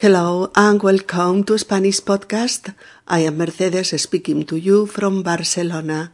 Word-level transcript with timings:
Hello 0.00 0.48
and 0.54 0.80
welcome 0.80 1.42
to 1.42 1.58
Spanish 1.58 2.00
Podcast. 2.00 2.72
I 3.08 3.26
am 3.26 3.36
Mercedes 3.36 4.00
speaking 4.00 4.44
to 4.44 4.54
you 4.54 4.86
from 4.86 5.24
Barcelona. 5.24 6.12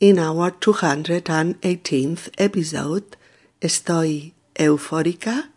In 0.00 0.18
our 0.18 0.50
218th 0.50 2.30
episode, 2.36 3.16
Estoy 3.60 4.32
eufórica, 4.56 5.52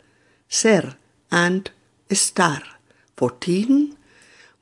ser 0.47 0.95
and 1.31 1.71
estar 2.07 2.61
14, 3.17 3.97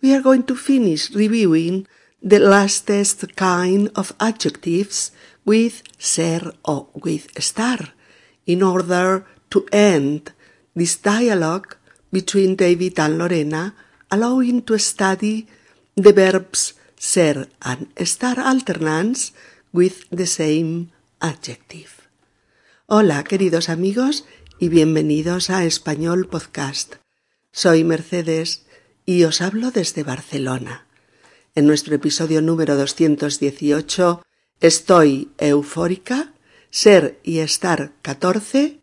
we 0.02 0.16
are 0.16 0.22
going 0.22 0.44
to 0.44 0.56
finish 0.56 1.12
reviewing 1.12 1.86
the 2.22 2.40
lastest 2.40 3.36
kind 3.36 3.92
of 3.98 4.14
adjectives 4.22 5.12
with 5.44 5.84
ser 5.98 6.54
or 6.64 6.88
with 7.04 7.28
estar 7.36 7.92
in 8.46 8.64
order 8.64 9.26
to 9.50 9.68
end 9.74 10.32
this 10.74 10.96
dialogue 10.96 11.76
between 12.14 12.56
David 12.56 13.00
and 13.00 13.18
Lorena, 13.18 13.76
allowing 14.12 14.62
to 14.62 14.78
study 14.78 15.48
the 15.96 16.14
verbs 16.14 16.76
ser 16.96 17.50
and 17.62 17.88
estar 17.96 18.38
alternans 18.38 19.34
with 19.74 20.06
the 20.12 20.28
same 20.28 20.92
adjective. 21.20 21.90
Hola, 22.86 23.24
queridos 23.24 23.68
amigos, 23.70 24.26
y 24.60 24.70
bienvenidos 24.70 25.50
a 25.50 25.66
Español 25.66 26.28
Podcast. 26.28 26.96
Soy 27.52 27.84
Mercedes 27.84 28.66
y 29.06 29.24
os 29.24 29.42
hablo 29.42 29.72
desde 29.72 30.04
Barcelona. 30.04 30.86
En 31.56 31.66
nuestro 31.66 31.96
episodio 31.96 32.42
número 32.42 32.78
218, 32.78 34.22
Estoy 34.62 35.32
eufórica, 35.40 36.32
ser 36.70 37.20
y 37.24 37.40
estar 37.40 37.92
14, 38.04 38.83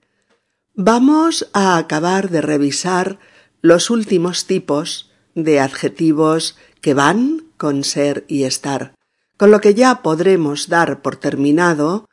Vamos 0.82 1.46
a 1.52 1.76
acabar 1.76 2.30
de 2.30 2.40
revisar 2.40 3.18
los 3.60 3.90
últimos 3.90 4.46
tipos 4.46 5.10
de 5.34 5.60
adjetivos 5.60 6.56
que 6.80 6.94
van 6.94 7.45
con 7.59 7.84
ser 7.84 8.24
y 8.28 8.45
estar, 8.45 8.95
con 9.37 9.50
lo 9.50 9.60
que 9.60 9.74
ya 9.74 10.00
podremos 10.00 10.70
dar 10.70 11.02
por 11.02 11.16
terminado 11.16 12.09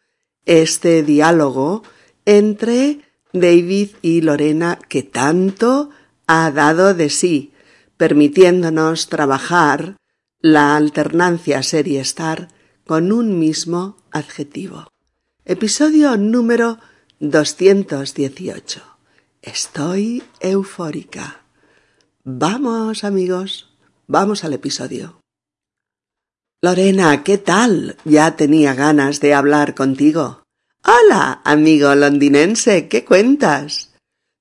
este 0.45 1.01
diálogo 1.01 1.83
entre 2.25 2.99
David 3.31 3.91
y 4.01 4.19
Lorena 4.19 4.79
que 4.89 5.01
tanto 5.01 5.91
ha 6.27 6.51
dado 6.51 6.93
de 6.93 7.09
sí, 7.09 7.53
permitiéndonos 7.95 9.07
trabajar 9.07 9.95
la 10.41 10.75
alternancia 10.75 11.63
ser 11.63 11.87
y 11.87 11.95
estar 11.95 12.49
con 12.85 13.13
un 13.13 13.39
mismo 13.39 13.95
adjetivo. 14.11 14.91
Episodio 15.45 16.17
número 16.17 16.79
218. 17.19 18.81
Estoy 19.41 20.23
eufórica. 20.39 21.41
Vamos, 22.23 23.03
amigos, 23.03 23.73
vamos 24.05 24.43
al 24.43 24.53
episodio. 24.53 25.19
Lorena, 26.61 27.23
¿qué 27.23 27.39
tal? 27.39 27.97
Ya 28.05 28.35
tenía 28.35 28.75
ganas 28.75 29.19
de 29.19 29.33
hablar 29.33 29.73
contigo. 29.73 30.43
Hola, 30.83 31.41
amigo 31.43 31.95
londinense, 31.95 32.87
¿qué 32.87 33.03
cuentas? 33.03 33.95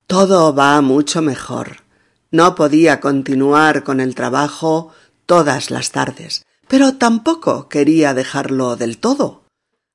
Todo 0.05 0.53
va 0.53 0.79
mucho 0.81 1.23
mejor. 1.23 1.77
No 2.29 2.53
podía 2.53 2.99
continuar 2.99 3.83
con 3.83 3.99
el 3.99 4.13
trabajo 4.13 4.93
todas 5.25 5.71
las 5.71 5.89
tardes, 5.89 6.45
pero 6.67 6.97
tampoco 6.97 7.69
quería 7.69 8.13
dejarlo 8.13 8.75
del 8.75 8.99
todo. 8.99 9.45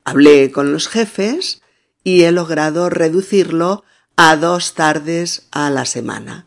Hablé 0.05 0.51
con 0.51 0.73
los 0.73 0.89
jefes 0.89 1.62
y 2.05 2.23
he 2.23 2.33
logrado 2.33 2.91
reducirlo 2.91 3.85
a 4.17 4.37
dos 4.37 4.75
tardes 4.75 5.47
a 5.51 5.71
la 5.71 5.85
semana. 5.85 6.47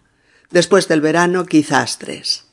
Después 0.52 0.88
del 0.88 1.02
verano 1.02 1.46
quizás 1.46 1.98
tres. 1.98 2.46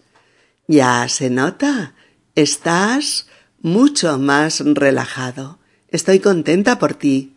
Ya 0.67 1.09
se 1.09 1.31
nota. 1.31 1.95
Estás 2.35 3.27
mucho 3.61 4.19
más 4.19 4.61
relajado. 4.65 5.59
Estoy 5.89 6.21
contenta 6.21 6.79
por 6.79 6.95
ti. 6.95 7.37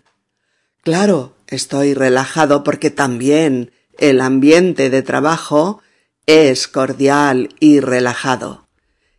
Claro, 0.83 1.35
estoy 1.47 1.93
relajado 1.93 2.63
porque 2.63 2.89
también 2.89 3.71
el 3.97 4.21
ambiente 4.21 4.89
de 4.89 5.01
trabajo 5.01 5.81
es 6.25 6.67
cordial 6.67 7.49
y 7.59 7.79
relajado. 7.79 8.67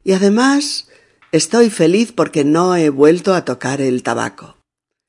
Y 0.04 0.12
además 0.12 0.88
estoy 1.32 1.70
feliz 1.70 2.12
porque 2.12 2.44
no 2.44 2.76
he 2.76 2.90
vuelto 2.90 3.34
a 3.34 3.44
tocar 3.44 3.80
el 3.80 4.02
tabaco. 4.02 4.55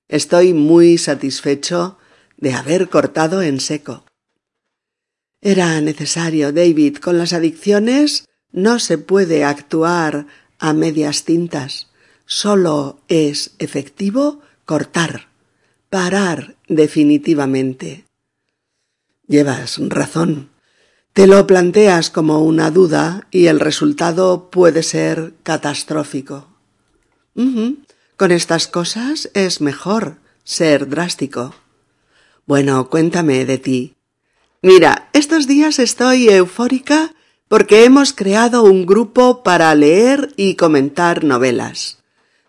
Estoy 0.07 0.53
muy 0.53 0.97
satisfecho 0.97 1.97
de 2.37 2.53
haber 2.53 2.89
cortado 2.89 3.41
en 3.41 3.59
seco. 3.59 4.05
Era 5.41 5.79
necesario, 5.81 6.51
David. 6.51 6.97
Con 6.97 7.17
las 7.17 7.33
adicciones 7.33 8.25
no 8.51 8.79
se 8.79 8.97
puede 8.97 9.43
actuar 9.43 10.27
a 10.59 10.73
medias 10.73 11.25
tintas. 11.25 11.87
Solo 12.25 12.99
es 13.07 13.51
efectivo 13.59 14.41
cortar, 14.65 15.27
parar 15.89 16.55
definitivamente. 16.67 18.05
Llevas 19.27 19.77
razón. 19.89 20.49
Te 21.13 21.27
lo 21.27 21.47
planteas 21.47 22.09
como 22.09 22.43
una 22.43 22.71
duda 22.71 23.27
y 23.31 23.47
el 23.47 23.59
resultado 23.59 24.49
puede 24.51 24.83
ser 24.83 25.33
catastrófico. 25.43 26.47
Con 28.17 28.31
estas 28.31 28.67
cosas 28.67 29.29
es 29.35 29.61
mejor 29.61 30.17
ser 30.43 30.89
drástico. 30.89 31.53
Bueno, 32.47 32.89
cuéntame 32.89 33.45
de 33.45 33.59
ti. 33.59 33.95
Mira, 34.63 35.09
estos 35.13 35.45
días 35.45 35.77
estoy 35.77 36.27
eufórica 36.27 37.13
porque 37.47 37.85
hemos 37.85 38.13
creado 38.13 38.63
un 38.63 38.87
grupo 38.87 39.43
para 39.43 39.73
leer 39.75 40.33
y 40.35 40.55
comentar 40.55 41.23
novelas. 41.23 41.99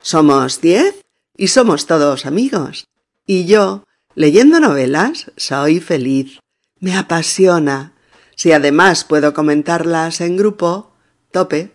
Somos 0.01 0.63
diez 0.63 1.05
y 1.37 1.49
somos 1.49 1.87
todos 1.87 2.25
amigos. 2.25 2.87
Y 3.27 3.45
yo, 3.45 3.85
leyendo 4.15 4.61
novelas, 4.61 5.31
soy 5.37 5.81
feliz. 5.81 6.41
Me 6.81 6.97
apasiona. 6.97 7.93
Si 8.37 8.53
además 8.53 9.05
puedo 9.05 9.35
comentarlas 9.35 10.23
en 10.23 10.39
grupo, 10.39 10.95
tope. 11.31 11.73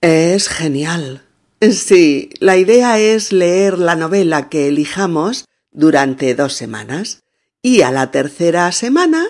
Es 0.00 0.48
genial. 0.48 1.24
Sí, 1.70 2.30
la 2.40 2.56
idea 2.56 2.98
es 2.98 3.30
leer 3.30 3.78
la 3.78 3.94
novela 3.94 4.48
que 4.48 4.66
elijamos 4.66 5.44
durante 5.70 6.34
dos 6.34 6.54
semanas 6.54 7.22
y 7.62 7.82
a 7.82 7.92
la 7.92 8.10
tercera 8.10 8.72
semana 8.72 9.24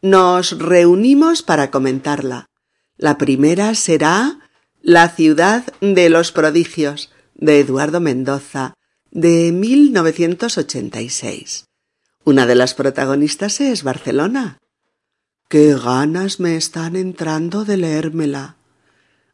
nos 0.00 0.58
reunimos 0.58 1.42
para 1.42 1.70
comentarla. 1.70 2.48
La 2.96 3.18
primera 3.18 3.74
será 3.74 4.38
La 4.80 5.10
ciudad 5.10 5.64
de 5.82 6.08
los 6.08 6.32
prodigios 6.32 7.12
de 7.34 7.60
Eduardo 7.60 8.00
Mendoza 8.00 8.72
de 9.10 9.52
1986. 9.52 11.66
Una 12.24 12.46
de 12.46 12.54
las 12.54 12.72
protagonistas 12.72 13.60
es 13.60 13.82
Barcelona. 13.82 14.56
Qué 15.50 15.74
ganas 15.74 16.40
me 16.40 16.56
están 16.56 16.96
entrando 16.96 17.66
de 17.66 17.76
leérmela. 17.76 18.56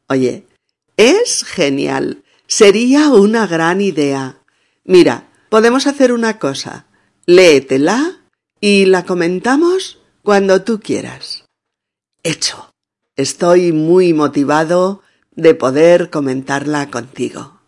Oye, 0.08 0.48
es 0.96 1.44
genial. 1.44 2.24
Sería 2.50 3.10
una 3.10 3.46
gran 3.46 3.80
idea. 3.80 4.42
Mira, 4.82 5.28
podemos 5.50 5.86
hacer 5.86 6.12
una 6.12 6.40
cosa. 6.40 6.86
Léetela 7.24 8.22
y 8.60 8.86
la 8.86 9.04
comentamos 9.04 10.00
cuando 10.24 10.62
tú 10.62 10.80
quieras. 10.80 11.44
Hecho. 12.24 12.72
Estoy 13.14 13.70
muy 13.70 14.14
motivado 14.14 15.00
de 15.30 15.54
poder 15.54 16.10
comentarla 16.10 16.90
contigo. 16.90 17.60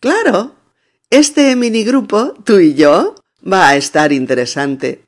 Claro. 0.00 0.56
Este 1.10 1.54
minigrupo, 1.54 2.34
tú 2.44 2.58
y 2.58 2.74
yo, 2.74 3.14
va 3.40 3.68
a 3.68 3.76
estar 3.76 4.12
interesante. 4.12 5.04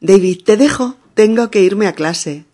David, 0.00 0.44
te 0.44 0.56
dejo. 0.56 0.96
Tengo 1.12 1.50
que 1.50 1.60
irme 1.60 1.88
a 1.88 1.92
clase. 1.92 2.46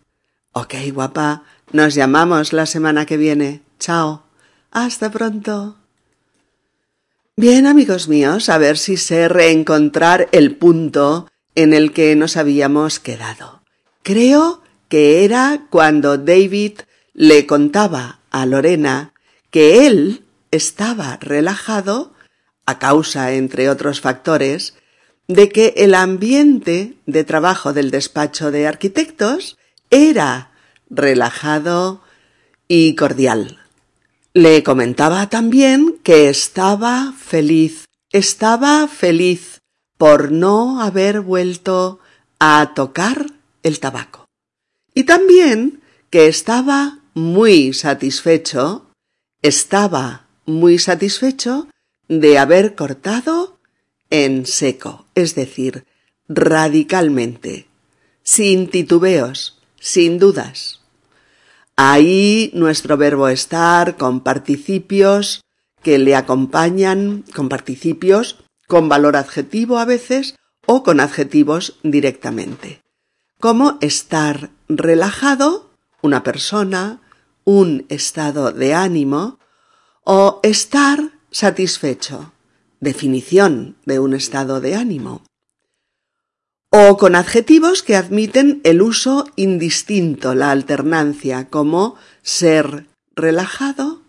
Ok, 0.50 0.74
guapa. 0.92 1.44
Nos 1.70 1.94
llamamos 1.94 2.52
la 2.52 2.66
semana 2.66 3.06
que 3.06 3.16
viene. 3.16 3.62
Chao. 3.78 4.24
Hasta 4.72 5.08
pronto. 5.12 5.76
Bien, 7.34 7.66
amigos 7.66 8.08
míos, 8.08 8.50
a 8.50 8.58
ver 8.58 8.76
si 8.76 8.98
sé 8.98 9.26
reencontrar 9.26 10.28
el 10.32 10.54
punto 10.54 11.30
en 11.54 11.72
el 11.72 11.94
que 11.94 12.14
nos 12.14 12.36
habíamos 12.36 13.00
quedado. 13.00 13.62
Creo 14.02 14.60
que 14.90 15.24
era 15.24 15.66
cuando 15.70 16.18
David 16.18 16.80
le 17.14 17.46
contaba 17.46 18.20
a 18.30 18.44
Lorena 18.44 19.14
que 19.50 19.86
él 19.86 20.24
estaba 20.50 21.16
relajado 21.22 22.12
a 22.66 22.78
causa, 22.78 23.32
entre 23.32 23.70
otros 23.70 24.02
factores, 24.02 24.74
de 25.26 25.48
que 25.48 25.72
el 25.78 25.94
ambiente 25.94 26.98
de 27.06 27.24
trabajo 27.24 27.72
del 27.72 27.90
despacho 27.90 28.50
de 28.50 28.66
arquitectos 28.66 29.56
era 29.88 30.52
relajado 30.90 32.02
y 32.68 32.94
cordial. 32.94 33.61
Le 34.34 34.62
comentaba 34.62 35.28
también 35.28 35.98
que 36.02 36.30
estaba 36.30 37.12
feliz, 37.12 37.84
estaba 38.12 38.88
feliz 38.88 39.58
por 39.98 40.32
no 40.32 40.80
haber 40.80 41.20
vuelto 41.20 42.00
a 42.38 42.72
tocar 42.74 43.26
el 43.62 43.78
tabaco. 43.78 44.24
Y 44.94 45.04
también 45.04 45.82
que 46.08 46.28
estaba 46.28 47.00
muy 47.12 47.74
satisfecho, 47.74 48.90
estaba 49.42 50.28
muy 50.46 50.78
satisfecho 50.78 51.68
de 52.08 52.38
haber 52.38 52.74
cortado 52.74 53.58
en 54.08 54.46
seco, 54.46 55.04
es 55.14 55.34
decir, 55.34 55.84
radicalmente, 56.26 57.68
sin 58.22 58.70
titubeos, 58.70 59.60
sin 59.78 60.18
dudas. 60.18 60.81
Ahí 61.76 62.50
nuestro 62.54 62.96
verbo 62.96 63.28
estar 63.28 63.96
con 63.96 64.20
participios 64.20 65.42
que 65.82 65.98
le 65.98 66.14
acompañan, 66.14 67.24
con 67.34 67.48
participios 67.48 68.44
con 68.72 68.88
valor 68.88 69.16
adjetivo 69.16 69.78
a 69.78 69.84
veces 69.84 70.36
o 70.66 70.82
con 70.82 71.00
adjetivos 71.00 71.78
directamente, 71.82 72.80
como 73.38 73.76
estar 73.82 74.50
relajado, 74.68 75.74
una 76.00 76.22
persona, 76.22 77.02
un 77.44 77.84
estado 77.90 78.52
de 78.52 78.72
ánimo, 78.72 79.38
o 80.04 80.40
estar 80.42 81.12
satisfecho, 81.30 82.32
definición 82.80 83.76
de 83.84 83.98
un 83.98 84.14
estado 84.14 84.60
de 84.60 84.74
ánimo, 84.74 85.22
o 86.74 86.96
con 86.96 87.14
adjetivos 87.14 87.82
que 87.82 87.96
admiten 87.96 88.62
el 88.64 88.80
uso 88.80 89.26
indistinto, 89.36 90.34
la 90.34 90.50
alternancia, 90.50 91.50
como 91.50 91.96
ser 92.22 92.86
relajado, 93.14 94.00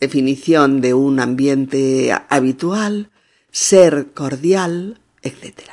definición 0.00 0.80
de 0.80 0.94
un 0.94 1.20
ambiente 1.20 2.12
habitual, 2.28 3.10
ser 3.52 4.08
cordial, 4.14 5.00
etc. 5.22 5.70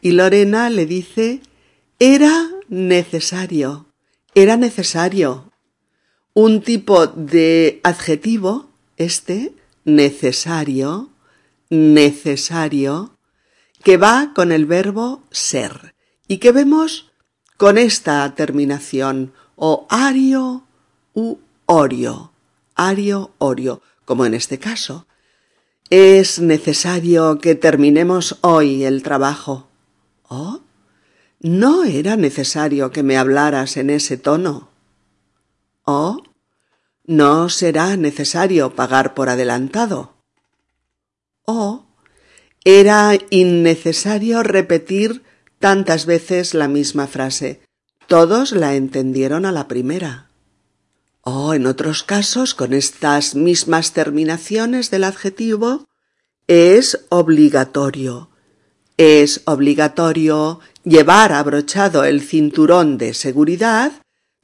Y 0.00 0.12
Lorena 0.12 0.70
le 0.70 0.86
dice, 0.86 1.40
era 1.98 2.48
necesario, 2.68 3.86
era 4.36 4.56
necesario. 4.56 5.50
Un 6.32 6.62
tipo 6.62 7.08
de 7.08 7.80
adjetivo, 7.82 8.70
este, 8.98 9.52
necesario, 9.84 11.10
necesario, 11.70 13.18
que 13.82 13.96
va 13.96 14.32
con 14.34 14.52
el 14.52 14.66
verbo 14.66 15.22
ser 15.30 15.94
y 16.28 16.38
que 16.38 16.52
vemos 16.52 17.12
con 17.56 17.78
esta 17.78 18.34
terminación 18.34 19.32
o 19.56 19.86
ario 19.90 20.64
u 21.14 21.38
orio, 21.66 22.32
ario, 22.74 23.32
orio, 23.38 23.82
como 24.04 24.26
en 24.26 24.34
este 24.34 24.58
caso. 24.58 25.06
Es 25.90 26.38
necesario 26.38 27.38
que 27.38 27.54
terminemos 27.54 28.38
hoy 28.40 28.84
el 28.84 29.02
trabajo. 29.02 29.68
¿Oh? 30.28 30.60
No 31.40 31.84
era 31.84 32.16
necesario 32.16 32.90
que 32.90 33.02
me 33.02 33.18
hablaras 33.18 33.76
en 33.76 33.90
ese 33.90 34.16
tono. 34.16 34.70
¿Oh? 35.84 36.22
No 37.04 37.48
será 37.48 37.96
necesario 37.96 38.74
pagar 38.74 39.12
por 39.14 39.28
adelantado. 39.28 40.14
¿Oh? 41.44 41.84
Era 42.64 43.18
innecesario 43.30 44.44
repetir 44.44 45.22
tantas 45.58 46.06
veces 46.06 46.54
la 46.54 46.68
misma 46.68 47.08
frase. 47.08 47.60
Todos 48.06 48.52
la 48.52 48.76
entendieron 48.76 49.46
a 49.46 49.52
la 49.52 49.66
primera. 49.66 50.28
O 51.22 51.54
en 51.54 51.66
otros 51.66 52.04
casos, 52.04 52.54
con 52.54 52.72
estas 52.72 53.34
mismas 53.34 53.92
terminaciones 53.92 54.90
del 54.90 55.04
adjetivo, 55.04 55.86
es 56.46 57.04
obligatorio. 57.08 58.30
Es 58.96 59.42
obligatorio 59.46 60.60
llevar 60.84 61.32
abrochado 61.32 62.04
el 62.04 62.20
cinturón 62.20 62.96
de 62.96 63.14
seguridad 63.14 63.92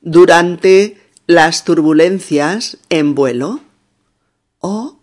durante 0.00 0.98
las 1.26 1.64
turbulencias 1.64 2.78
en 2.88 3.14
vuelo. 3.14 3.60
O 4.58 4.98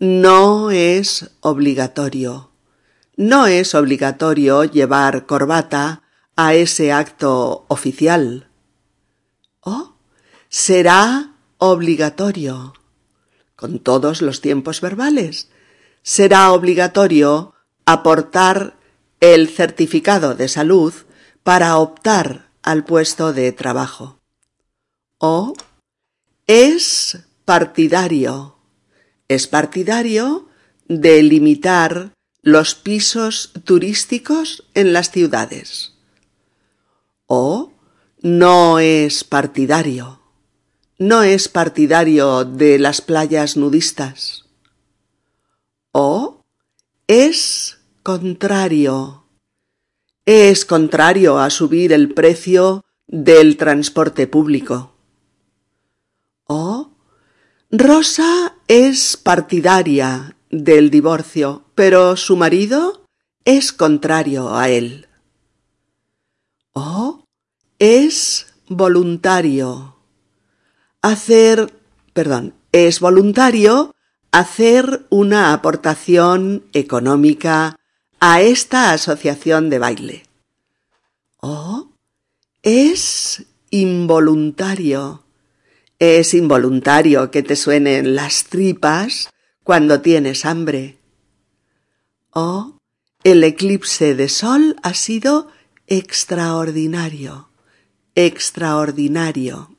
no 0.00 0.70
es 0.70 1.30
obligatorio 1.40 2.47
no 3.18 3.48
es 3.48 3.74
obligatorio 3.74 4.62
llevar 4.62 5.26
corbata 5.26 6.04
a 6.36 6.54
ese 6.54 6.92
acto 6.92 7.66
oficial. 7.66 8.48
¿O 9.60 9.94
será 10.48 11.32
obligatorio? 11.58 12.74
Con 13.56 13.80
todos 13.80 14.22
los 14.22 14.40
tiempos 14.40 14.80
verbales. 14.80 15.48
Será 16.02 16.52
obligatorio 16.52 17.54
aportar 17.86 18.76
el 19.18 19.48
certificado 19.48 20.36
de 20.36 20.46
salud 20.46 20.94
para 21.42 21.76
optar 21.76 22.52
al 22.62 22.84
puesto 22.84 23.32
de 23.32 23.50
trabajo. 23.50 24.20
O 25.18 25.54
es 26.46 27.18
partidario. 27.44 28.58
Es 29.26 29.48
partidario 29.48 30.48
de 30.86 31.24
limitar 31.24 32.12
los 32.42 32.74
pisos 32.74 33.52
turísticos 33.64 34.64
en 34.74 34.92
las 34.92 35.10
ciudades. 35.10 35.94
O 37.26 37.72
no 38.20 38.78
es 38.78 39.24
partidario. 39.24 40.20
No 40.98 41.22
es 41.22 41.48
partidario 41.48 42.44
de 42.44 42.78
las 42.78 43.00
playas 43.00 43.56
nudistas. 43.56 44.46
O 45.92 46.44
es 47.06 47.78
contrario. 48.02 49.24
Es 50.26 50.64
contrario 50.64 51.38
a 51.38 51.50
subir 51.50 51.92
el 51.92 52.12
precio 52.14 52.84
del 53.06 53.56
transporte 53.56 54.26
público. 54.26 54.94
O 56.44 56.90
Rosa 57.70 58.56
es 58.66 59.16
partidaria 59.16 60.36
del 60.50 60.90
divorcio, 60.90 61.64
pero 61.78 62.16
su 62.16 62.34
marido 62.34 63.06
es 63.44 63.72
contrario 63.72 64.56
a 64.56 64.68
él. 64.68 65.06
O 66.72 67.22
es 67.78 68.52
voluntario. 68.66 69.94
Hacer, 71.02 71.72
perdón, 72.14 72.54
es 72.72 72.98
voluntario 72.98 73.94
hacer 74.32 75.06
una 75.08 75.52
aportación 75.52 76.64
económica 76.72 77.76
a 78.18 78.40
esta 78.40 78.90
asociación 78.90 79.70
de 79.70 79.78
baile. 79.78 80.24
O 81.36 81.90
es 82.64 83.46
involuntario. 83.70 85.22
Es 86.00 86.34
involuntario 86.34 87.30
que 87.30 87.44
te 87.44 87.54
suenen 87.54 88.16
las 88.16 88.46
tripas 88.46 89.30
cuando 89.62 90.00
tienes 90.00 90.44
hambre. 90.44 90.97
Oh, 92.32 92.78
el 93.24 93.42
eclipse 93.42 94.14
de 94.14 94.28
sol 94.28 94.76
ha 94.82 94.94
sido 94.94 95.48
extraordinario, 95.86 97.50
extraordinario. 98.14 99.78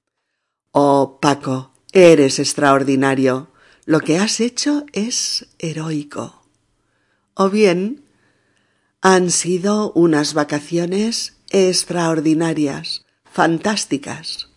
Oh, 0.72 1.20
Paco, 1.22 1.72
eres 1.92 2.40
extraordinario. 2.40 3.52
Lo 3.86 4.00
que 4.02 4.18
has 4.18 4.40
hecho 4.40 4.86
es 4.94 5.48
heroico. 5.58 6.48
O 7.34 7.50
bien, 7.50 8.04
han 9.02 9.32
sido 9.32 9.92
unas 9.94 10.34
vacaciones 10.34 11.38
extraordinarias, 11.50 13.06
fantásticas. 13.24 14.50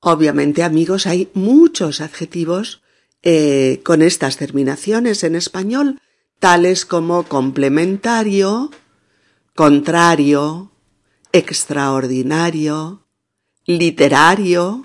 Obviamente, 0.00 0.62
amigos, 0.62 1.06
hay 1.06 1.30
muchos 1.34 2.00
adjetivos 2.00 2.82
eh, 3.30 3.82
con 3.84 4.00
estas 4.00 4.38
terminaciones 4.38 5.22
en 5.22 5.34
español, 5.34 6.00
tales 6.38 6.86
como 6.86 7.24
complementario, 7.24 8.70
contrario, 9.54 10.72
extraordinario, 11.32 13.04
literario, 13.66 14.82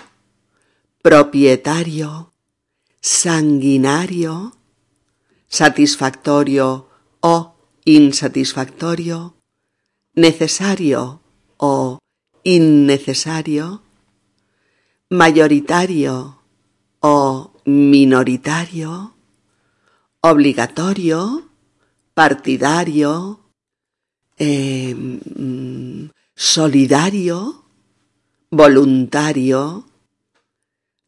propietario, 1.02 2.34
sanguinario, 3.00 4.58
satisfactorio 5.48 6.90
o 7.22 7.56
insatisfactorio, 7.86 9.38
necesario 10.16 11.22
o 11.56 11.98
innecesario, 12.44 13.84
mayoritario 15.10 16.42
o 17.00 17.53
minoritario, 17.66 19.14
obligatorio, 20.22 21.50
partidario, 22.14 23.40
em, 24.38 26.10
solidario, 26.36 27.66
voluntario, 28.52 29.86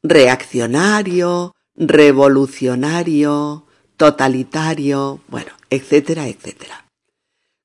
reaccionario, 0.03 1.53
revolucionario, 1.75 3.65
totalitario, 3.97 5.21
bueno, 5.27 5.51
etcétera, 5.69 6.27
etcétera. 6.27 6.85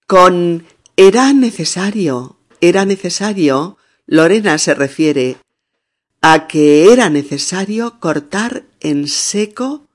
Con 0.07 0.67
era 0.97 1.33
necesario, 1.33 2.37
era 2.61 2.85
necesario, 2.85 3.77
Lorena 4.07 4.59
se 4.59 4.75
refiere 4.75 5.37
a 6.21 6.47
que 6.47 6.93
era 6.93 7.09
necesario 7.09 7.99
cortar 8.01 8.65
en 8.81 9.09
seco 9.09 9.89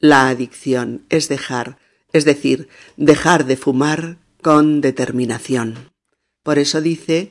la 0.00 0.28
adicción, 0.28 1.04
es 1.08 1.28
dejar, 1.28 1.78
es 2.12 2.24
decir, 2.24 2.68
dejar 2.96 3.46
de 3.46 3.56
fumar 3.56 4.18
con 4.42 4.80
determinación. 4.80 5.90
Por 6.42 6.58
eso 6.58 6.80
dice, 6.80 7.30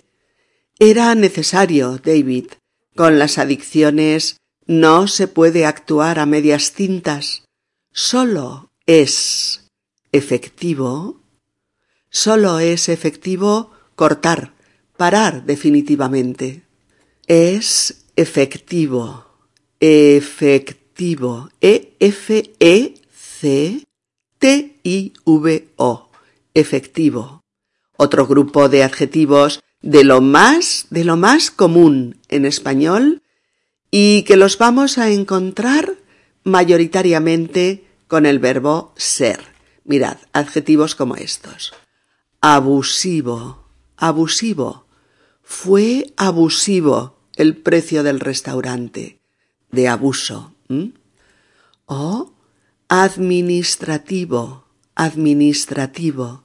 era 0.80 1.16
necesario, 1.16 1.98
David, 1.98 2.48
con 2.96 3.20
las 3.20 3.38
adicciones 3.38 4.38
no 4.66 5.08
se 5.08 5.28
puede 5.28 5.66
actuar 5.66 6.20
a 6.20 6.26
medias 6.26 6.74
tintas, 6.74 7.44
solo 7.92 8.72
es 8.86 9.70
efectivo, 10.12 11.22
solo 12.10 12.60
es 12.60 12.90
efectivo 12.90 13.72
cortar, 13.96 14.54
parar 14.98 15.46
definitivamente. 15.46 16.64
Es 17.28 18.06
efectivo, 18.16 19.26
efectivo, 19.80 20.77
E-F-E-C-T-I-V-O, 21.00 22.50
efectivo. 26.54 27.44
Otro 27.98 28.28
grupo 28.28 28.70
de 28.70 28.84
adjetivos 28.84 29.64
de 29.82 30.04
lo 30.04 30.22
más, 30.22 30.88
de 30.90 31.04
lo 31.04 31.18
más 31.18 31.52
común 31.52 32.20
en 32.30 32.46
español 32.46 33.22
y 33.92 34.24
que 34.24 34.38
los 34.38 34.58
vamos 34.58 34.98
a 34.98 35.10
encontrar 35.12 35.96
mayoritariamente 36.44 37.86
con 38.08 38.26
el 38.26 38.40
verbo 38.40 38.94
ser. 38.98 39.40
Mirad, 39.84 40.18
adjetivos 40.34 40.96
como 40.96 41.16
estos. 41.16 41.74
Abusivo, 42.42 43.68
abusivo. 43.96 44.88
Fue 45.44 46.14
abusivo 46.18 47.20
el 47.36 47.56
precio 47.56 48.04
del 48.04 48.20
restaurante, 48.20 49.22
de 49.72 49.88
abuso. 49.88 50.57
O 51.86 52.34
administrativo, 52.90 54.66
administrativo. 54.96 56.44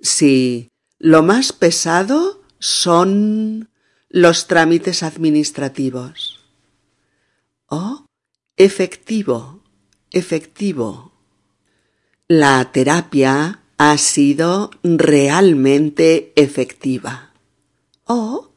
Sí, 0.00 0.68
lo 0.98 1.22
más 1.22 1.52
pesado 1.52 2.42
son 2.58 3.70
los 4.08 4.46
trámites 4.46 5.02
administrativos. 5.02 6.40
O 7.66 8.06
efectivo, 8.56 9.62
efectivo. 10.10 11.12
La 12.26 12.72
terapia 12.72 13.62
ha 13.78 13.98
sido 13.98 14.70
realmente 14.82 16.32
efectiva. 16.36 17.32
O 18.04 18.52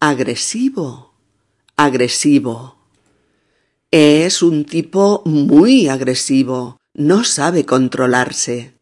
agresivo, 0.00 1.14
agresivo. 1.76 2.79
Es 3.90 4.42
un 4.42 4.64
tipo 4.66 5.22
muy 5.24 5.88
agresivo, 5.88 6.78
no 6.94 7.24
sabe 7.24 7.66
controlarse. 7.66 8.74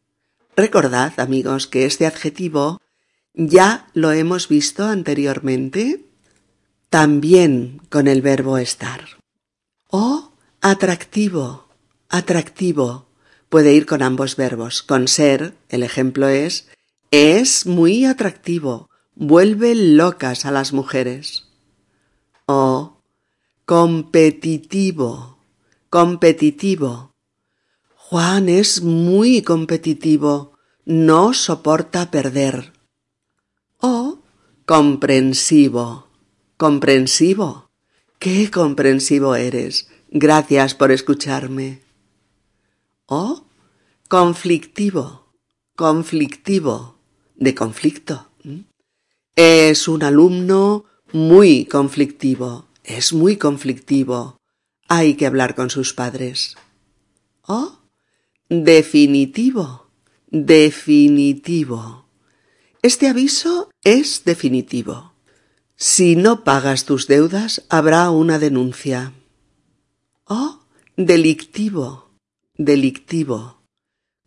Recordad, 0.55 1.19
amigos, 1.19 1.67
que 1.67 1.87
este 1.87 2.07
adjetivo 2.07 2.83
ya 3.33 3.89
lo 3.95 4.13
hemos 4.13 4.49
visto 4.49 4.85
anteriormente, 4.85 6.05
también 6.91 7.81
con 7.89 8.07
el 8.07 8.21
verbo 8.21 8.59
estar. 8.59 9.01
O 9.89 10.33
atractivo, 10.61 11.69
atractivo. 12.11 13.07
Puede 13.49 13.73
ir 13.73 13.87
con 13.87 14.03
ambos 14.03 14.37
verbos. 14.37 14.83
Con 14.83 15.09
ser, 15.09 15.55
el 15.71 15.85
ejemplo 15.85 16.29
es, 16.29 16.69
es 17.11 17.65
muy 17.65 18.05
atractivo, 18.05 18.91
vuelve 19.15 19.75
locas 19.75 20.45
a 20.45 20.51
las 20.51 20.75
mujeres. 20.75 21.47
O 22.45 22.98
competitivo, 23.69 25.37
competitivo. 25.91 27.13
Juan 27.97 28.49
es 28.49 28.81
muy 28.81 29.43
competitivo, 29.43 30.57
no 30.87 31.35
soporta 31.35 32.11
perder 32.11 32.73
o 33.77 34.21
comprensivo. 34.65 36.07
Comprensivo. 36.57 37.69
Qué 38.19 38.51
comprensivo 38.51 39.35
eres. 39.35 39.91
Gracias 40.11 40.75
por 40.75 40.91
escucharme. 40.91 41.83
O 43.05 43.45
conflictivo. 44.09 45.27
Conflictivo. 45.77 46.97
De 47.37 47.55
conflicto. 47.55 48.31
Es 49.37 49.89
un 49.89 50.05
alumno 50.05 50.87
muy 51.13 51.67
conflictivo. 51.67 52.68
Es 52.89 53.13
muy 53.13 53.37
conflictivo. 53.37 54.41
Hay 54.89 55.17
que 55.17 55.27
hablar 55.27 55.55
con 55.55 55.69
sus 55.69 55.93
padres. 55.93 56.57
O 57.47 57.81
definitivo. 58.49 59.91
Definitivo. 60.31 62.07
Este 62.81 63.07
aviso 63.09 63.69
es 63.85 64.25
definitivo. 64.25 65.13
Si 65.77 66.17
no 66.17 66.45
pagas 66.45 66.87
tus 66.87 67.07
deudas, 67.07 67.63
habrá 67.69 68.11
una 68.11 68.39
denuncia. 68.39 69.13
O 70.25 70.61
delictivo, 70.97 72.09
delictivo, 72.57 73.61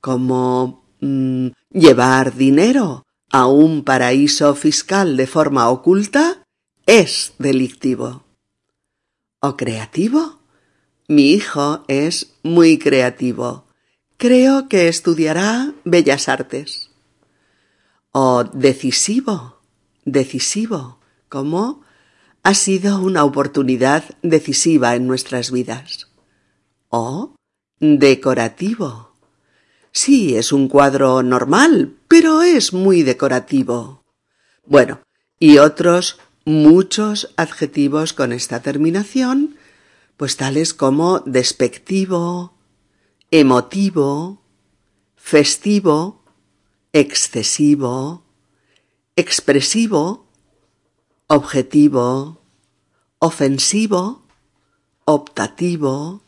como 0.02 0.86
mm, 1.00 1.48
llevar 1.72 2.36
dinero 2.36 3.08
a 3.32 3.48
un 3.48 3.84
paraíso 3.84 4.54
fiscal 4.54 5.18
de 5.18 5.26
forma 5.26 5.68
oculta 5.68 6.44
es 6.86 7.34
delictivo. 7.40 8.31
O 9.42 9.58
creativo. 9.58 10.40
Mi 11.08 11.32
hijo 11.32 11.84
es 11.88 12.36
muy 12.44 12.78
creativo. 12.78 13.66
Creo 14.18 14.70
que 14.70 14.88
estudiará 14.88 15.74
bellas 15.84 16.30
artes 16.30 16.92
o 18.12 18.44
decisivo, 18.44 19.58
decisivo, 20.06 21.00
como 21.28 21.82
ha 22.44 22.54
sido 22.54 23.00
una 23.02 23.24
oportunidad 23.24 24.04
decisiva 24.22 24.96
en 24.96 25.08
nuestras 25.08 25.52
vidas. 25.52 26.08
O 26.90 27.36
decorativo. 27.80 29.16
Sí, 29.92 30.36
es 30.36 30.52
un 30.52 30.68
cuadro 30.68 31.24
normal, 31.24 31.98
pero 32.08 32.44
es 32.44 32.74
muy 32.74 33.02
decorativo. 33.02 34.04
Bueno, 34.66 35.02
y 35.40 35.58
otros 35.58 36.20
muchos 36.46 37.34
adjetivos 37.38 38.14
con 38.14 38.34
esta 38.34 38.62
terminación, 38.62 39.58
pues 40.18 40.38
tales 40.38 40.74
como 40.74 41.20
despectivo, 41.22 42.54
emotivo, 43.32 44.42
festivo, 45.16 46.24
excesivo, 46.94 48.24
expresivo, 49.16 50.26
objetivo, 51.28 52.42
ofensivo, 53.20 54.24
optativo, 55.06 56.22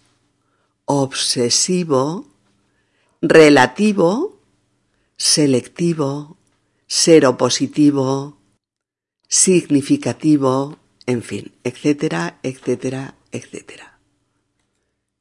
obsesivo, 0.86 2.28
relativo, 3.22 4.40
selectivo, 5.18 6.38
seropositivo, 6.88 8.38
significativo, 9.28 10.78
en 11.06 11.22
fin, 11.22 11.54
etcétera, 11.64 12.40
etcétera, 12.44 13.16
etcétera. 13.32 14.00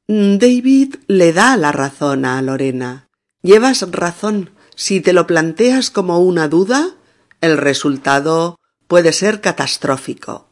David 0.07 0.95
le 1.07 1.33
da 1.33 1.55
la 1.57 1.71
razón 1.71 2.25
a 2.25 2.41
Lorena. 2.41 3.09
Llevas 3.41 3.89
razón. 3.91 4.51
Si 4.75 5.01
te 5.01 5.13
lo 5.13 5.27
planteas 5.27 5.89
como 5.89 6.19
una 6.19 6.47
duda, 6.47 6.95
el 7.41 7.57
resultado 7.57 8.59
puede 8.87 9.13
ser 9.13 9.41
catastrófico. 9.41 10.49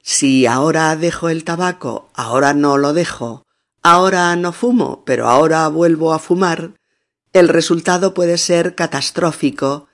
Si 0.00 0.46
ahora 0.46 0.96
dejo 0.96 1.28
el 1.28 1.44
tabaco, 1.44 2.10
ahora 2.14 2.54
no 2.54 2.76
lo 2.76 2.92
dejo, 2.92 3.46
ahora 3.82 4.34
no 4.36 4.52
fumo, 4.52 5.04
pero 5.04 5.28
ahora 5.28 5.68
vuelvo 5.68 6.12
a 6.12 6.18
fumar, 6.18 6.74
el 7.32 7.48
resultado 7.48 8.14
puede 8.14 8.38
ser 8.38 8.74
catastrófico 8.74 9.88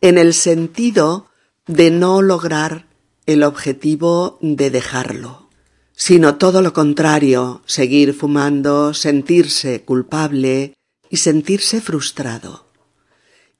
en 0.00 0.16
el 0.16 0.32
sentido 0.32 1.27
de 1.68 1.90
no 1.90 2.22
lograr 2.22 2.86
el 3.26 3.44
objetivo 3.44 4.38
de 4.40 4.70
dejarlo, 4.70 5.50
sino 5.94 6.36
todo 6.36 6.62
lo 6.62 6.72
contrario, 6.72 7.62
seguir 7.66 8.14
fumando, 8.14 8.94
sentirse 8.94 9.82
culpable 9.82 10.74
y 11.10 11.18
sentirse 11.18 11.80
frustrado. 11.80 12.66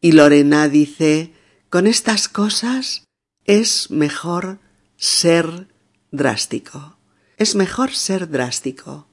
Y 0.00 0.12
Lorena 0.12 0.68
dice, 0.68 1.34
con 1.68 1.86
estas 1.86 2.28
cosas 2.28 3.04
es 3.44 3.90
mejor 3.90 4.58
ser 4.96 5.68
drástico. 6.10 6.96
Es 7.36 7.54
mejor 7.54 7.92
ser 7.92 8.30
drástico. 8.30 9.06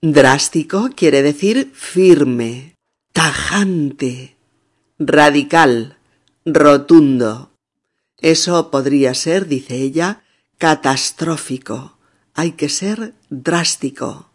Drástico 0.00 0.90
quiere 0.96 1.22
decir 1.22 1.70
firme, 1.72 2.74
tajante, 3.12 4.36
radical, 4.98 5.98
rotundo. 6.44 7.51
Eso 8.22 8.70
podría 8.70 9.14
ser, 9.14 9.48
dice 9.48 9.76
ella, 9.76 10.22
catastrófico. 10.56 11.98
Hay 12.34 12.52
que 12.52 12.68
ser 12.68 13.14
drástico. 13.28 14.30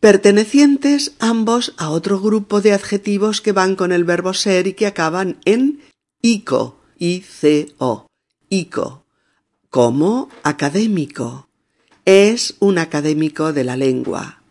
Pertenecientes 0.00 1.12
ambos 1.18 1.74
a 1.78 1.88
otro 1.88 2.20
grupo 2.20 2.60
de 2.60 2.74
adjetivos 2.74 3.40
que 3.40 3.52
van 3.52 3.74
con 3.74 3.90
el 3.90 4.04
verbo 4.04 4.34
ser 4.34 4.66
y 4.66 4.74
que 4.74 4.86
acaban 4.86 5.38
en 5.46 5.80
ico, 6.20 6.78
I-C-O, 6.98 8.06
ico, 8.50 9.06
como 9.70 10.28
académico. 10.42 11.48
Es 12.04 12.56
un 12.58 12.78
académico 12.78 13.54
de 13.54 13.64
la 13.64 13.76
lengua. 13.76 14.42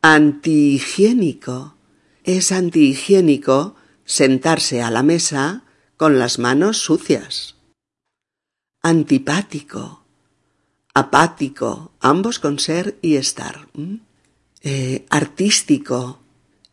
Antihigiénico. 0.00 1.74
Es 2.22 2.52
antihigiénico 2.52 3.74
sentarse 4.04 4.80
a 4.80 4.90
la 4.90 5.02
mesa 5.02 5.64
con 5.96 6.20
las 6.20 6.38
manos 6.38 6.78
sucias. 6.78 7.56
Antipático, 8.84 10.02
apático, 10.92 11.92
ambos 12.00 12.40
con 12.40 12.58
ser 12.58 12.98
y 13.00 13.14
estar. 13.14 13.68
Eh, 14.60 15.06
artístico. 15.08 16.18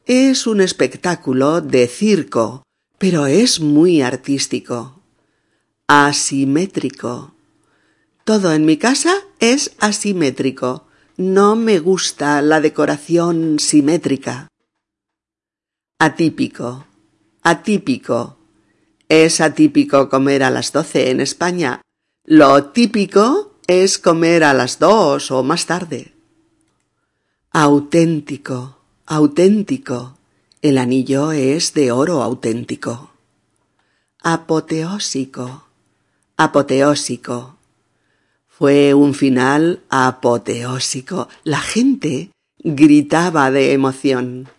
Es 0.07 0.47
un 0.47 0.59
espectáculo 0.59 1.61
de 1.61 1.87
circo, 1.87 2.63
pero 2.97 3.27
es 3.27 3.59
muy 3.59 4.01
artístico. 4.01 4.99
Asimétrico. 5.87 7.35
Todo 8.23 8.53
en 8.53 8.65
mi 8.65 8.77
casa 8.77 9.13
es 9.39 9.75
asimétrico. 9.77 10.87
No 11.15 11.55
me 11.55 11.77
gusta 11.77 12.41
la 12.41 12.59
decoración 12.59 13.59
simétrica. 13.59 14.47
Atípico. 15.99 16.87
Atípico. 17.43 18.37
Es 19.09 19.41
atípico 19.41 20.09
comer 20.09 20.41
a 20.41 20.49
las 20.49 20.71
doce 20.71 21.11
en 21.11 21.21
España. 21.21 21.81
Lo 22.31 22.65
típico 22.65 23.55
es 23.65 23.97
comer 23.97 24.43
a 24.43 24.53
las 24.53 24.77
dos 24.77 25.31
o 25.31 25.41
más 25.41 25.65
tarde. 25.65 26.13
Auténtico, 27.49 28.77
auténtico. 29.07 30.15
El 30.61 30.77
anillo 30.77 31.31
es 31.31 31.73
de 31.73 31.91
oro 31.91 32.21
auténtico. 32.21 33.09
Apoteósico, 34.21 35.65
apoteósico. 36.37 37.57
Fue 38.47 38.93
un 38.93 39.15
final 39.15 39.81
apoteósico. 39.89 41.29
La 41.43 41.61
gente 41.61 42.29
gritaba 42.59 43.49
de 43.49 43.73
emoción. 43.73 44.49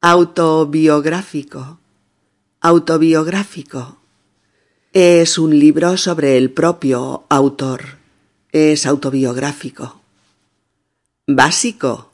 Autobiográfico, 0.00 1.78
autobiográfico. 2.60 3.99
Es 4.92 5.38
un 5.38 5.56
libro 5.56 5.96
sobre 5.96 6.36
el 6.36 6.50
propio 6.50 7.24
autor. 7.28 7.98
Es 8.50 8.86
autobiográfico. 8.86 10.00
Básico, 11.28 12.10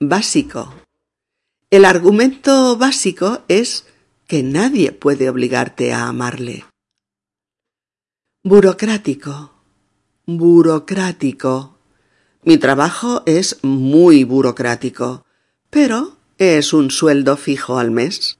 básico. 0.00 0.72
El 1.68 1.84
argumento 1.84 2.78
básico 2.78 3.42
es 3.48 3.84
que 4.26 4.42
nadie 4.42 4.92
puede 4.92 5.28
obligarte 5.28 5.92
a 5.92 6.08
amarle. 6.08 6.64
Burocrático, 8.42 9.52
burocrático. 10.24 11.76
Mi 12.42 12.56
trabajo 12.56 13.22
es 13.26 13.58
muy 13.62 14.24
burocrático, 14.24 15.26
pero 15.68 16.16
es 16.38 16.72
un 16.72 16.90
sueldo 16.90 17.36
fijo 17.36 17.78
al 17.78 17.90
mes. 17.90 18.38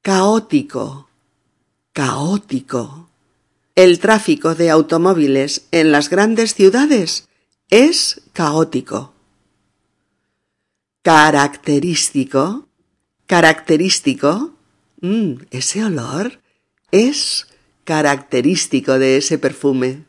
Caótico, 0.00 1.05
caótico. 1.96 3.08
El 3.74 4.00
tráfico 4.00 4.54
de 4.54 4.68
automóviles 4.68 5.66
en 5.70 5.92
las 5.92 6.10
grandes 6.10 6.52
ciudades 6.52 7.26
es 7.70 8.20
caótico. 8.34 9.14
Característico, 11.00 12.68
característico. 13.26 14.50
Mm, 15.00 15.36
ese 15.50 15.84
olor 15.84 16.38
es 16.90 17.46
característico 17.84 18.98
de 18.98 19.16
ese 19.16 19.38
perfume. 19.38 20.04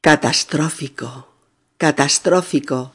Catastrófico, 0.00 1.28
catastrófico. 1.76 2.94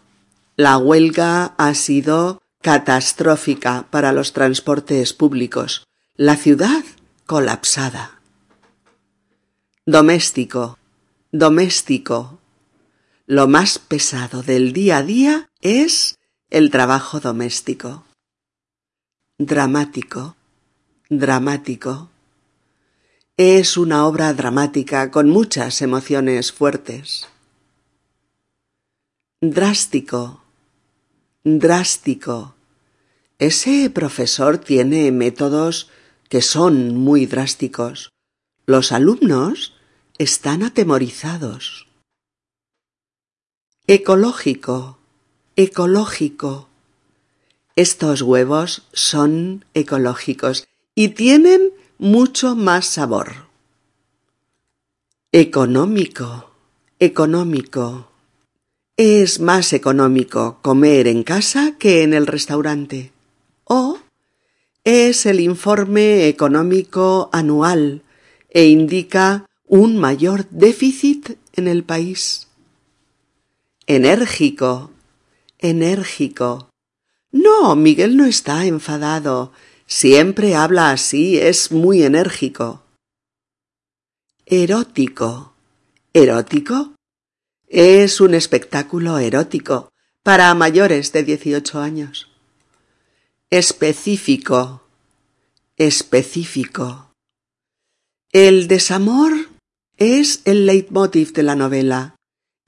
La 0.56 0.80
huelga 0.80 1.54
ha 1.60 1.76
sido 1.76 2.42
catastrófica 2.63 3.86
para 3.92 4.12
los 4.12 4.34
transportes 4.34 5.13
públicos. 5.13 5.86
La 6.16 6.36
ciudad 6.36 6.84
colapsada. 7.26 8.20
Doméstico, 9.86 10.78
doméstico. 11.32 12.40
Lo 13.26 13.48
más 13.48 13.80
pesado 13.80 14.44
del 14.44 14.74
día 14.74 14.98
a 14.98 15.04
día 15.04 15.50
es 15.62 16.20
el 16.50 16.70
trabajo 16.70 17.20
doméstico. 17.20 18.04
Dramático, 19.38 20.36
dramático. 21.10 22.10
Es 23.38 23.78
una 23.78 24.06
obra 24.06 24.34
dramática 24.34 25.10
con 25.10 25.30
muchas 25.30 25.82
emociones 25.82 26.52
fuertes. 26.52 27.28
Drástico, 29.42 30.44
drástico. 31.44 32.56
Ese 33.40 33.90
profesor 33.90 34.60
tiene 34.60 35.12
métodos 35.12 35.90
que 36.34 36.41
son 36.41 36.98
muy 36.98 37.28
drásticos. 37.28 38.12
Los 38.65 38.91
alumnos 38.91 39.76
están 40.17 40.63
atemorizados. 40.63 41.86
Ecológico, 43.86 44.98
ecológico. 45.56 46.69
Estos 47.76 48.24
huevos 48.24 48.82
son 48.93 49.65
ecológicos 49.76 50.67
y 50.96 51.10
tienen 51.10 51.72
mucho 52.00 52.56
más 52.56 52.88
sabor. 52.88 53.34
Económico, 55.32 56.50
económico. 56.98 58.08
Es 58.98 59.39
más 59.39 59.72
económico 59.72 60.58
comer 60.63 61.06
en 61.06 61.22
casa 61.22 61.76
que 61.78 62.02
en 62.02 62.15
el 62.15 62.26
restaurante. 62.26 63.12
O 63.65 64.00
es 64.84 65.26
el 65.26 65.39
informe 65.39 66.28
económico 66.28 67.30
anual 67.32 68.04
e 68.50 68.65
indica 68.65 69.46
un 69.65 69.98
mayor 69.98 70.48
déficit 70.50 71.38
en 71.54 71.67
el 71.67 71.84
país. 71.84 72.48
Enérgico, 73.88 74.91
enérgico. 75.60 76.69
No, 77.32 77.76
Miguel 77.76 78.17
no 78.17 78.26
está 78.26 78.65
enfadado. 78.65 79.52
Siempre 79.86 80.56
habla 80.56 80.91
así, 80.91 81.39
es 81.39 81.72
muy 81.72 82.04
enérgico. 82.04 82.84
Erótico. 84.46 85.54
¿Erótico? 86.13 86.96
Es 87.67 88.22
un 88.22 88.36
espectáculo 88.36 89.17
erótico 89.17 89.89
para 90.22 90.54
mayores 90.54 91.12
de 91.12 91.24
dieciocho 91.24 91.80
años. 91.80 92.33
Específico. 93.56 94.82
Específico. 95.78 97.12
El 98.32 98.68
desamor 98.68 99.32
es 99.96 100.42
el 100.46 100.66
leitmotiv 100.66 101.34
de 101.34 101.44
la 101.44 101.56
novela 101.56 102.16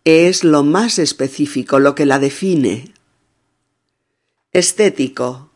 es 0.03 0.43
lo 0.43 0.61
más 0.61 0.99
específico, 0.99 1.79
lo 1.79 1.95
que 1.95 2.05
la 2.05 2.19
define. 2.19 2.93
Estético. 4.51 5.49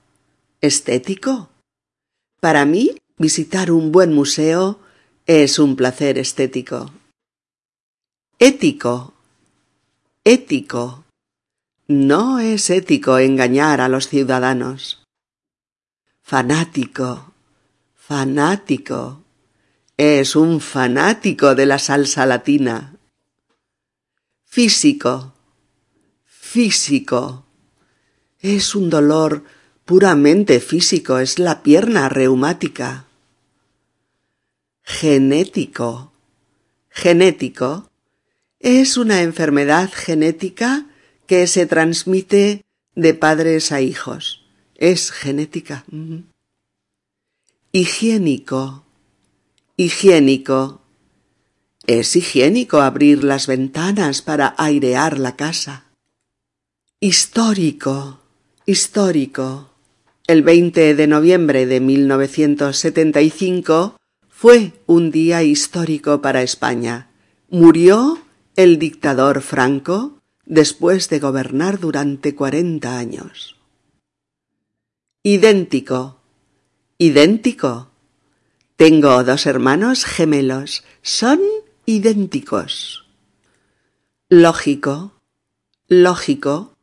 ¿Estético? 0.61 1.51
Para 2.39 2.65
mí, 2.65 2.95
visitar 3.19 3.69
un 3.69 3.91
buen 3.91 4.11
museo 4.11 4.79
es 5.27 5.59
un 5.59 5.75
placer 5.75 6.17
estético. 6.17 6.91
Ético. 8.39 9.13
Ético. 10.23 11.03
No 11.87 12.39
es 12.39 12.71
ético 12.71 13.19
engañar 13.19 13.79
a 13.79 13.89
los 13.89 14.07
ciudadanos. 14.07 14.98
Fanático. 16.29 17.33
Fanático. 17.95 19.23
Es 19.97 20.35
un 20.35 20.61
fanático 20.61 21.55
de 21.55 21.65
la 21.65 21.79
salsa 21.79 22.27
latina. 22.27 22.97
Físico. 24.45 25.33
Físico. 26.25 27.47
Es 28.41 28.75
un 28.75 28.91
dolor 28.91 29.43
puramente 29.85 30.59
físico, 30.59 31.17
es 31.17 31.39
la 31.39 31.63
pierna 31.63 32.09
reumática. 32.09 33.07
Genético. 34.83 36.13
Genético. 36.89 37.89
Es 38.59 38.97
una 38.97 39.23
enfermedad 39.23 39.89
genética 39.91 40.85
que 41.25 41.47
se 41.47 41.65
transmite 41.65 42.63
de 42.93 43.15
padres 43.15 43.71
a 43.71 43.81
hijos. 43.81 44.38
Es 44.81 45.11
genética. 45.11 45.83
Higiénico. 47.73 48.85
Higiénico. 49.75 50.79
Es 51.85 52.15
higiénico 52.15 52.79
abrir 52.79 53.25
las 53.25 53.47
ventanas 53.47 54.21
para 54.21 54.55
airear 54.57 55.19
la 55.19 55.35
casa. 55.35 55.83
Histórico. 57.01 58.21
Histórico. 58.65 59.71
El 60.27 60.43
20 60.43 60.95
de 60.95 61.07
noviembre 61.07 61.65
de 61.65 61.81
1975 61.81 63.97
fue 64.29 64.71
un 64.85 65.11
día 65.11 65.43
histórico 65.43 66.21
para 66.21 66.41
España. 66.41 67.09
Murió 67.49 68.17
el 68.55 68.79
dictador 68.79 69.41
Franco 69.41 70.21
después 70.45 71.09
de 71.09 71.19
gobernar 71.19 71.81
durante 71.81 72.33
cuarenta 72.33 72.97
años. 72.97 73.58
Idéntico. 75.23 76.15
Idéntico. 76.97 77.89
Tengo 78.77 79.21
dos 79.25 79.45
hermanos 79.45 80.05
gemelos. 80.05 80.85
Son 81.01 81.41
idénticos. 81.85 83.05
Lógico. 84.29 85.11
Lógico. 85.89 86.73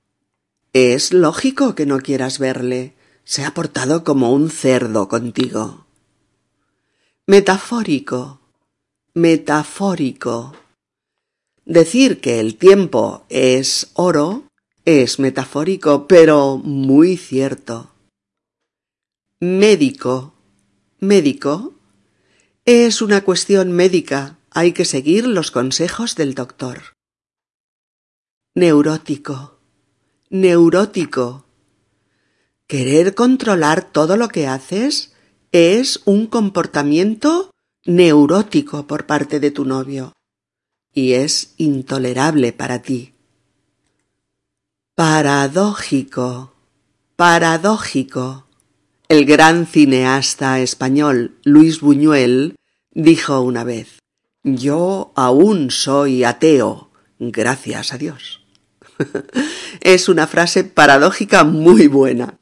Es 0.74 1.14
lógico 1.14 1.74
que 1.74 1.86
no 1.86 2.00
quieras 2.00 2.38
verle 2.38 2.94
se 3.24 3.42
ha 3.44 3.54
portado 3.54 4.04
como 4.04 4.32
un 4.32 4.50
cerdo 4.50 5.08
contigo. 5.08 5.86
Metafórico, 7.26 8.40
metafórico. 9.14 10.54
Decir 11.64 12.20
que 12.20 12.38
el 12.38 12.56
tiempo 12.56 13.24
es 13.30 13.90
oro 13.94 14.44
es 14.84 15.18
metafórico, 15.18 16.06
pero 16.06 16.58
muy 16.58 17.16
cierto. 17.16 17.95
Médico, 19.40 20.32
médico. 20.98 21.74
Es 22.64 23.02
una 23.02 23.22
cuestión 23.22 23.70
médica, 23.70 24.38
hay 24.50 24.72
que 24.72 24.86
seguir 24.86 25.26
los 25.26 25.50
consejos 25.50 26.16
del 26.16 26.34
doctor. 26.34 26.94
Neurótico, 28.54 29.60
neurótico. 30.30 31.44
Querer 32.66 33.14
controlar 33.14 33.92
todo 33.92 34.16
lo 34.16 34.28
que 34.28 34.46
haces 34.46 35.12
es 35.52 36.00
un 36.06 36.28
comportamiento 36.28 37.50
neurótico 37.84 38.86
por 38.86 39.04
parte 39.04 39.38
de 39.38 39.50
tu 39.50 39.66
novio 39.66 40.14
y 40.94 41.12
es 41.12 41.52
intolerable 41.58 42.54
para 42.54 42.80
ti. 42.80 43.12
Paradójico, 44.94 46.54
paradójico. 47.16 48.45
El 49.08 49.24
gran 49.24 49.66
cineasta 49.66 50.58
español 50.58 51.38
Luis 51.44 51.80
Buñuel 51.80 52.56
dijo 52.90 53.40
una 53.40 53.62
vez 53.62 54.00
Yo 54.42 55.12
aún 55.14 55.70
soy 55.70 56.24
ateo, 56.24 56.90
gracias 57.20 57.92
a 57.92 57.98
Dios. 57.98 58.44
es 59.80 60.08
una 60.08 60.26
frase 60.26 60.64
paradójica 60.64 61.44
muy 61.44 61.86
buena. 61.86 62.40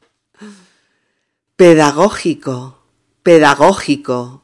Pedagógico, 1.55 2.83
pedagógico. 3.21 4.43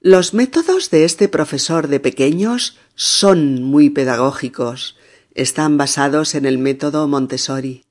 Los 0.00 0.32
métodos 0.32 0.88
de 0.88 1.04
este 1.04 1.28
profesor 1.28 1.88
de 1.88 2.00
pequeños 2.00 2.78
son 2.94 3.62
muy 3.62 3.90
pedagógicos. 3.90 4.96
Están 5.34 5.76
basados 5.76 6.34
en 6.34 6.46
el 6.46 6.56
método 6.56 7.06
Montessori. 7.06 7.84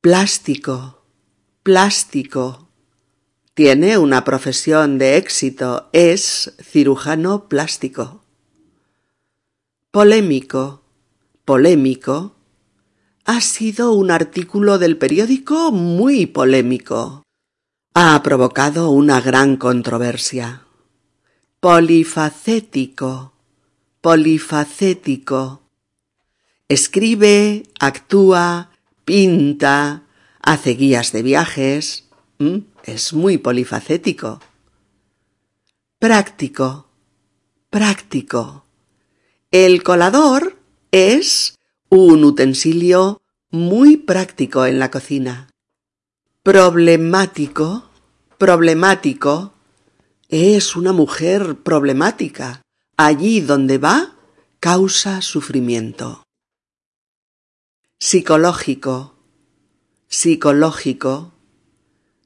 Plástico, 0.00 1.04
plástico. 1.62 2.69
Tiene 3.60 3.98
una 3.98 4.24
profesión 4.24 4.96
de 4.96 5.18
éxito. 5.18 5.90
Es 5.92 6.54
cirujano 6.62 7.46
plástico. 7.46 8.24
Polémico, 9.90 10.80
polémico. 11.44 12.36
Ha 13.26 13.42
sido 13.42 13.92
un 13.92 14.10
artículo 14.10 14.78
del 14.78 14.96
periódico 14.96 15.72
muy 15.72 16.24
polémico 16.24 17.22
ha 17.92 18.22
provocado 18.22 18.88
una 18.92 19.20
gran 19.20 19.58
controversia. 19.58 20.62
Polifacético, 21.60 23.34
polifacético. 24.00 25.60
Escribe, 26.66 27.64
actúa, 27.78 28.70
pinta, 29.04 30.04
hace 30.40 30.70
guías 30.70 31.12
de 31.12 31.22
viajes. 31.22 32.06
Es 32.84 33.12
muy 33.12 33.38
polifacético. 33.38 34.40
Práctico, 35.98 36.88
práctico. 37.70 38.64
El 39.50 39.82
colador 39.82 40.58
es 40.90 41.58
un 41.88 42.24
utensilio 42.24 43.20
muy 43.50 43.96
práctico 43.96 44.66
en 44.66 44.78
la 44.78 44.90
cocina 44.90 45.50
problemático, 46.42 47.90
problemático, 48.38 49.52
es 50.28 50.74
una 50.74 50.92
mujer 50.92 51.56
problemática. 51.56 52.62
Allí 52.96 53.40
donde 53.40 53.78
va, 53.78 54.16
causa 54.58 55.22
sufrimiento. 55.22 56.22
Psicológico, 57.98 59.14
psicológico. 60.08 61.32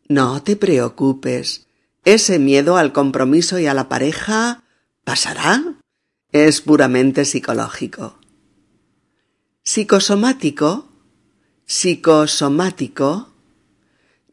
No 0.08 0.42
te 0.42 0.56
preocupes. 0.56 1.66
Ese 2.04 2.38
miedo 2.38 2.76
al 2.76 2.92
compromiso 2.92 3.58
y 3.58 3.66
a 3.66 3.74
la 3.74 3.88
pareja 3.88 4.64
pasará. 5.04 5.76
Es 6.32 6.60
puramente 6.60 7.24
psicológico. 7.24 8.18
Psicosomático, 9.62 10.88
psicosomático 11.64 13.34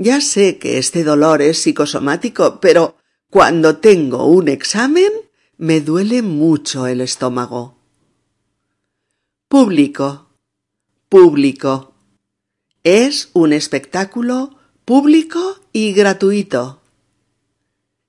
ya 0.02 0.20
sé 0.20 0.58
que 0.58 0.80
este 0.80 1.04
dolor 1.04 1.44
es 1.44 1.60
psicosomático, 1.60 2.60
pero 2.60 2.96
cuando 3.30 3.78
tengo 3.78 4.26
un 4.26 4.48
examen 4.48 5.12
me 5.58 5.80
duele 5.80 6.24
mucho 6.24 6.88
el 6.88 7.02
estómago. 7.02 7.78
Público. 9.48 10.30
Público. 11.08 11.94
Es 12.84 13.30
un 13.34 13.54
espectáculo 13.54 14.58
público 14.92 15.58
y 15.72 15.94
gratuito. 15.94 16.82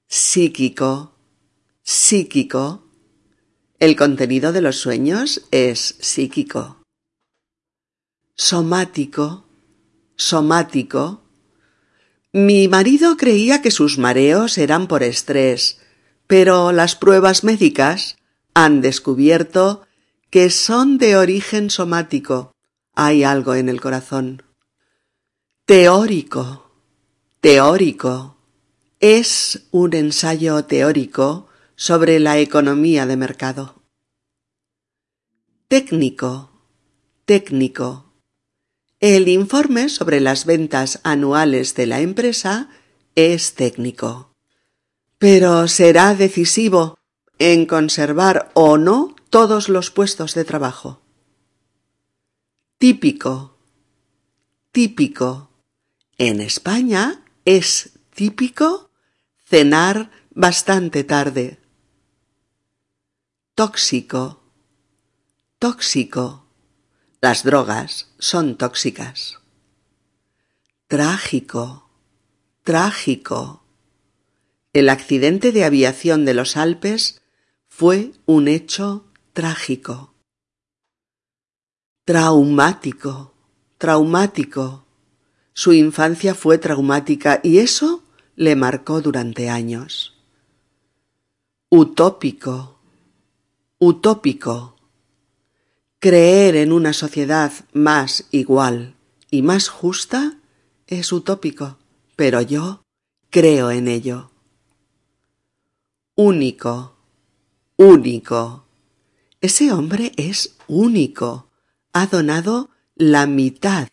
Psíquico. 0.08 1.12
Psíquico. 1.80 2.82
El 3.78 3.94
contenido 3.94 4.50
de 4.52 4.62
los 4.62 4.78
sueños 4.78 5.46
es 5.52 5.94
psíquico. 6.00 6.82
Somático. 8.34 9.44
Somático 10.16 11.22
mi 12.32 12.66
marido 12.66 13.16
creía 13.16 13.62
que 13.62 13.70
sus 13.70 13.96
mareos 13.96 14.58
eran 14.58 14.88
por 14.88 15.04
estrés, 15.04 15.78
pero 16.26 16.72
las 16.72 16.96
pruebas 16.96 17.44
médicas 17.44 18.16
han 18.54 18.80
descubierto 18.80 19.86
que 20.30 20.50
son 20.50 20.98
de 20.98 21.16
origen 21.16 21.70
somático. 21.70 22.56
Hay 22.96 23.22
algo 23.22 23.54
en 23.54 23.68
el 23.68 23.80
corazón. 23.80 24.42
Teórico. 25.64 26.61
Teórico. 27.42 28.36
Es 29.00 29.66
un 29.72 29.94
ensayo 29.94 30.64
teórico 30.64 31.48
sobre 31.74 32.20
la 32.20 32.38
economía 32.38 33.04
de 33.04 33.16
mercado. 33.16 33.82
Técnico. 35.66 36.52
Técnico. 37.24 38.12
El 39.00 39.26
informe 39.26 39.88
sobre 39.88 40.20
las 40.20 40.44
ventas 40.46 41.00
anuales 41.02 41.74
de 41.74 41.86
la 41.86 42.00
empresa 42.00 42.68
es 43.16 43.54
técnico, 43.54 44.30
pero 45.18 45.66
será 45.66 46.14
decisivo 46.14 46.96
en 47.40 47.66
conservar 47.66 48.52
o 48.54 48.78
no 48.78 49.16
todos 49.30 49.68
los 49.68 49.90
puestos 49.90 50.34
de 50.34 50.44
trabajo. 50.44 51.02
Típico. 52.78 53.58
Típico. 54.70 55.50
En 56.18 56.40
España 56.40 57.21
es 57.44 57.98
típico 58.14 58.90
cenar 59.44 60.10
bastante 60.30 61.04
tarde. 61.04 61.58
Tóxico. 63.54 64.42
Tóxico. 65.58 66.46
Las 67.20 67.44
drogas 67.44 68.12
son 68.18 68.56
tóxicas. 68.56 69.38
Trágico, 70.88 71.88
trágico. 72.62 73.62
El 74.72 74.88
accidente 74.88 75.52
de 75.52 75.64
aviación 75.64 76.24
de 76.24 76.34
los 76.34 76.56
Alpes 76.56 77.22
fue 77.68 78.12
un 78.26 78.48
hecho 78.48 79.06
trágico. 79.32 80.14
Traumático, 82.04 83.34
traumático. 83.78 84.86
Su 85.54 85.74
infancia 85.74 86.34
fue 86.34 86.58
traumática 86.58 87.40
y 87.42 87.58
eso 87.58 88.02
le 88.36 88.56
marcó 88.56 89.00
durante 89.00 89.50
años. 89.50 90.14
utópico, 91.68 92.78
utópico. 93.78 94.76
Creer 95.98 96.56
en 96.56 96.72
una 96.72 96.92
sociedad 96.92 97.52
más 97.72 98.26
igual 98.30 98.94
y 99.30 99.42
más 99.42 99.68
justa 99.68 100.38
es 100.86 101.12
utópico, 101.12 101.78
pero 102.16 102.42
yo 102.42 102.82
creo 103.30 103.70
en 103.70 103.88
ello. 103.88 104.30
Único, 106.14 106.96
único. 107.76 108.66
Ese 109.40 109.72
hombre 109.72 110.12
es 110.16 110.56
único. 110.66 111.48
Ha 111.94 112.06
donado 112.06 112.68
la 112.96 113.26
mitad 113.26 113.88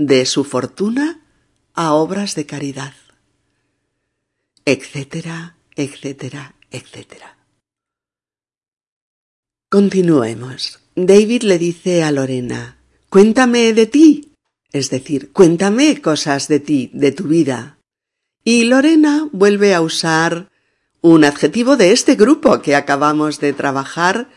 de 0.00 0.24
su 0.24 0.44
fortuna 0.44 1.20
a 1.74 1.92
obras 1.92 2.34
de 2.34 2.46
caridad. 2.46 2.94
Etcétera, 4.64 5.58
etcétera, 5.76 6.54
etcétera. 6.70 7.36
Continuemos. 9.68 10.80
David 10.96 11.42
le 11.42 11.58
dice 11.58 12.02
a 12.02 12.12
Lorena, 12.12 12.78
cuéntame 13.10 13.74
de 13.74 13.86
ti, 13.86 14.32
es 14.72 14.88
decir, 14.88 15.32
cuéntame 15.32 16.00
cosas 16.00 16.48
de 16.48 16.60
ti, 16.60 16.90
de 16.94 17.12
tu 17.12 17.24
vida. 17.24 17.78
Y 18.42 18.64
Lorena 18.64 19.28
vuelve 19.32 19.74
a 19.74 19.82
usar 19.82 20.50
un 21.02 21.24
adjetivo 21.24 21.76
de 21.76 21.92
este 21.92 22.14
grupo 22.14 22.62
que 22.62 22.74
acabamos 22.74 23.38
de 23.38 23.52
trabajar 23.52 24.30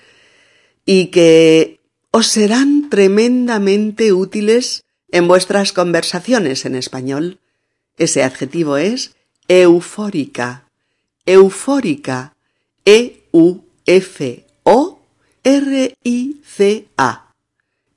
y 0.86 1.06
que 1.08 1.80
os 2.12 2.28
serán 2.28 2.89
tremendamente 2.89 4.12
útiles 4.12 4.84
en 5.13 5.28
vuestras 5.28 5.71
conversaciones 5.71 6.65
en 6.65 6.76
español. 6.76 7.39
Ese 7.97 8.23
adjetivo 8.23 8.78
es 8.78 9.15
eufórica. 9.47 10.67
Eufórica. 11.28 12.34
E-U-F-O-R-I-C-A. 12.84 13.60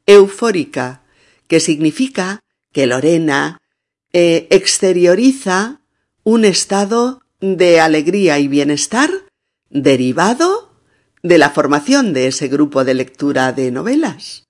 Eufórica, 0.07 1.03
que 1.49 1.59
significa 1.59 2.41
que 2.73 2.87
Lorena 2.87 3.59
eh, 4.13 4.47
exterioriza 4.51 5.81
un 6.23 6.45
estado 6.45 7.23
de 7.41 7.81
alegría 7.81 8.39
y 8.39 8.47
bienestar 8.47 9.11
derivado 9.71 10.71
de 11.23 11.39
la 11.39 11.49
formación 11.49 12.13
de 12.13 12.27
ese 12.29 12.49
grupo 12.49 12.85
de 12.85 12.93
lectura 12.95 13.53
de 13.53 13.71
novelas. 13.73 14.46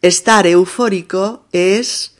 Estar 0.00 0.46
eufórico 0.46 1.44
es 1.50 2.14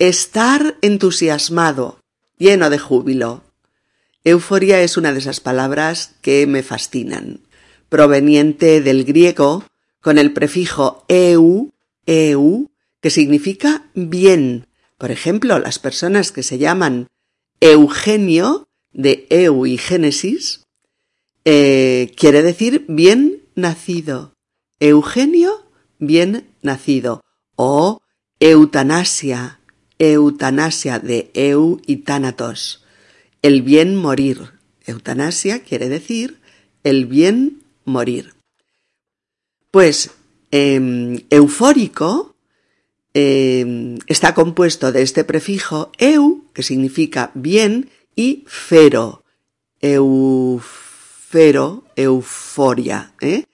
estar 0.00 0.76
entusiasmado, 0.82 2.00
lleno 2.36 2.68
de 2.68 2.80
júbilo. 2.80 3.44
Euforia 4.24 4.82
es 4.82 4.96
una 4.96 5.12
de 5.12 5.20
esas 5.20 5.38
palabras 5.38 6.16
que 6.20 6.48
me 6.48 6.64
fascinan, 6.64 7.38
proveniente 7.88 8.80
del 8.80 9.04
griego 9.04 9.64
con 10.00 10.18
el 10.18 10.32
prefijo 10.32 11.04
eu, 11.06 11.70
que 12.06 13.10
significa 13.10 13.88
bien. 13.94 14.66
Por 14.98 15.12
ejemplo, 15.12 15.60
las 15.60 15.78
personas 15.78 16.32
que 16.32 16.42
se 16.42 16.58
llaman 16.58 17.06
Eugenio, 17.60 18.66
de 18.92 19.28
eu 19.30 19.64
y 19.64 19.78
Génesis, 19.78 20.64
eh, 21.44 22.12
quiere 22.16 22.42
decir 22.42 22.84
bien 22.88 23.44
nacido. 23.54 24.34
Eugenio, 24.80 25.61
bien 26.02 26.48
nacido. 26.62 27.22
O 27.56 28.02
eutanasia, 28.40 29.60
eutanasia 29.98 30.98
de 30.98 31.30
eu 31.32 31.80
y 31.86 31.98
tánatos. 31.98 32.84
El 33.40 33.62
bien 33.62 33.96
morir. 33.96 34.52
Eutanasia 34.84 35.62
quiere 35.62 35.88
decir 35.88 36.40
el 36.82 37.06
bien 37.06 37.62
morir. 37.84 38.34
Pues 39.70 40.10
em, 40.50 41.20
eufórico 41.30 42.34
em, 43.14 43.98
está 44.08 44.34
compuesto 44.34 44.90
de 44.90 45.02
este 45.02 45.22
prefijo 45.24 45.92
eu, 45.98 46.44
que 46.52 46.64
significa 46.64 47.30
bien, 47.34 47.90
y 48.16 48.44
fero, 48.46 49.22
eufero, 49.80 51.84
euforia, 51.96 53.12
¿eh? 53.20 53.44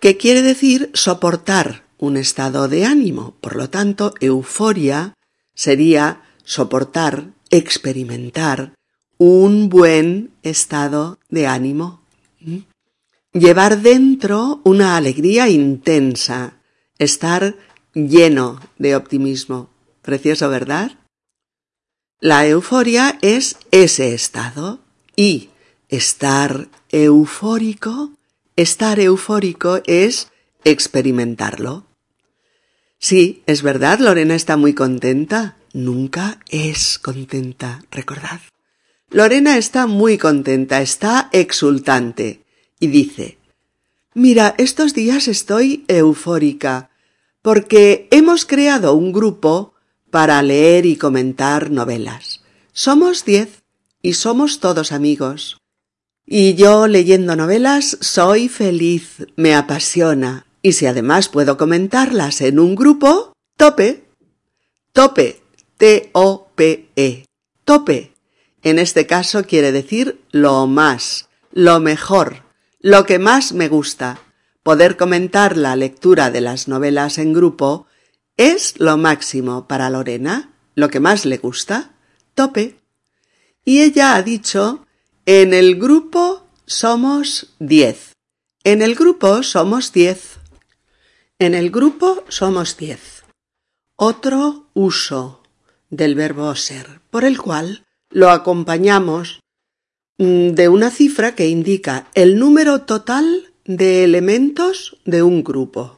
Que 0.00 0.16
quiere 0.16 0.42
decir 0.42 0.90
soportar 0.94 1.84
un 1.98 2.16
estado 2.16 2.68
de 2.68 2.84
ánimo. 2.84 3.34
Por 3.40 3.56
lo 3.56 3.70
tanto, 3.70 4.14
euforia 4.20 5.14
sería 5.54 6.22
soportar, 6.44 7.32
experimentar 7.50 8.74
un 9.18 9.68
buen 9.68 10.30
estado 10.42 11.18
de 11.28 11.46
ánimo. 11.46 12.02
¿Mm? 12.40 12.58
Llevar 13.32 13.82
dentro 13.82 14.60
una 14.64 14.96
alegría 14.96 15.48
intensa, 15.48 16.54
estar 16.98 17.56
lleno 17.94 18.60
de 18.78 18.96
optimismo. 18.96 19.70
Precioso, 20.02 20.48
¿verdad? 20.48 20.92
La 22.20 22.46
euforia 22.46 23.18
es 23.22 23.58
ese 23.70 24.14
estado 24.14 24.80
y 25.14 25.50
estar 25.88 26.68
eufórico, 26.90 28.12
estar 28.58 28.98
eufórico 28.98 29.80
es 29.86 30.32
experimentarlo. 30.64 31.86
Sí, 32.98 33.44
es 33.46 33.62
verdad, 33.62 34.00
Lorena 34.00 34.34
está 34.34 34.56
muy 34.56 34.74
contenta. 34.74 35.56
Nunca 35.72 36.40
es 36.48 36.98
contenta, 36.98 37.84
recordad. 37.92 38.40
Lorena 39.10 39.58
está 39.58 39.86
muy 39.86 40.18
contenta, 40.18 40.82
está 40.82 41.28
exultante 41.32 42.44
y 42.80 42.88
dice, 42.88 43.38
Mira, 44.14 44.56
estos 44.58 44.92
días 44.92 45.28
estoy 45.28 45.84
eufórica 45.86 46.90
porque 47.42 48.08
hemos 48.10 48.44
creado 48.44 48.94
un 48.94 49.12
grupo 49.12 49.74
para 50.10 50.42
leer 50.42 50.84
y 50.84 50.96
comentar 50.96 51.70
novelas. 51.70 52.40
Somos 52.72 53.24
diez 53.24 53.62
y 54.02 54.14
somos 54.14 54.58
todos 54.58 54.90
amigos. 54.90 55.57
Y 56.30 56.56
yo 56.56 56.88
leyendo 56.88 57.36
novelas 57.36 57.96
soy 58.02 58.50
feliz, 58.50 59.26
me 59.36 59.54
apasiona. 59.54 60.44
Y 60.60 60.72
si 60.72 60.84
además 60.84 61.30
puedo 61.30 61.56
comentarlas 61.56 62.42
en 62.42 62.58
un 62.58 62.74
grupo, 62.74 63.32
tope. 63.56 64.04
Tope. 64.92 65.40
T-O-P-E. 65.78 67.24
Tope. 67.64 68.12
En 68.62 68.78
este 68.78 69.06
caso 69.06 69.44
quiere 69.44 69.72
decir 69.72 70.20
lo 70.30 70.66
más, 70.66 71.30
lo 71.50 71.80
mejor, 71.80 72.42
lo 72.78 73.06
que 73.06 73.18
más 73.18 73.54
me 73.54 73.68
gusta. 73.68 74.20
Poder 74.62 74.98
comentar 74.98 75.56
la 75.56 75.76
lectura 75.76 76.30
de 76.30 76.42
las 76.42 76.68
novelas 76.68 77.16
en 77.16 77.32
grupo 77.32 77.86
es 78.36 78.74
lo 78.78 78.98
máximo 78.98 79.66
para 79.66 79.88
Lorena, 79.88 80.52
lo 80.74 80.90
que 80.90 81.00
más 81.00 81.24
le 81.24 81.38
gusta, 81.38 81.92
tope. 82.34 82.76
Y 83.64 83.80
ella 83.80 84.14
ha 84.14 84.22
dicho, 84.22 84.84
en 85.30 85.52
el 85.52 85.78
grupo 85.78 86.46
somos 86.64 87.54
diez. 87.58 88.14
En 88.64 88.80
el 88.80 88.94
grupo 88.94 89.42
somos 89.42 89.92
diez. 89.92 90.38
En 91.38 91.54
el 91.54 91.70
grupo 91.70 92.24
somos 92.28 92.78
diez. 92.78 93.24
Otro 93.94 94.70
uso 94.72 95.42
del 95.90 96.14
verbo 96.14 96.54
ser, 96.54 97.02
por 97.10 97.26
el 97.26 97.38
cual 97.38 97.84
lo 98.08 98.30
acompañamos 98.30 99.40
mm, 100.16 100.52
de 100.52 100.70
una 100.70 100.90
cifra 100.90 101.34
que 101.34 101.48
indica 101.48 102.08
el 102.14 102.38
número 102.38 102.84
total 102.86 103.52
de 103.66 104.04
elementos 104.04 104.96
de 105.04 105.22
un 105.22 105.44
grupo. 105.44 105.94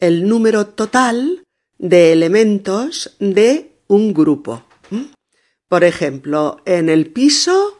El 0.00 0.26
número 0.26 0.66
total 0.66 1.44
de 1.78 2.10
elementos 2.10 3.14
de 3.20 3.76
un 3.86 4.12
grupo. 4.12 4.64
Por 5.68 5.84
ejemplo, 5.84 6.62
en 6.64 6.88
el 6.88 7.12
piso 7.12 7.79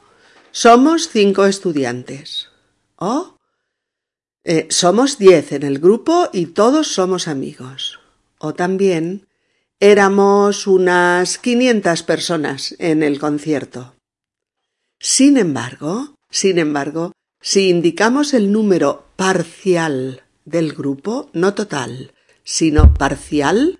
somos 0.52 1.08
cinco 1.08 1.46
estudiantes. 1.46 2.48
O 2.96 3.36
eh, 4.44 4.66
somos 4.70 5.18
diez 5.18 5.52
en 5.52 5.62
el 5.62 5.78
grupo 5.78 6.28
y 6.32 6.46
todos 6.46 6.88
somos 6.88 7.28
amigos. 7.28 8.00
O 8.38 8.54
también 8.54 9.26
éramos 9.80 10.66
unas 10.66 11.38
quinientas 11.38 12.02
personas 12.02 12.74
en 12.78 13.02
el 13.02 13.18
concierto. 13.18 13.94
Sin 14.98 15.38
embargo, 15.38 16.14
sin 16.30 16.58
embargo, 16.58 17.12
si 17.40 17.70
indicamos 17.70 18.34
el 18.34 18.52
número 18.52 19.06
parcial 19.16 20.22
del 20.44 20.74
grupo, 20.74 21.30
no 21.32 21.54
total, 21.54 22.12
sino 22.44 22.92
parcial, 22.94 23.78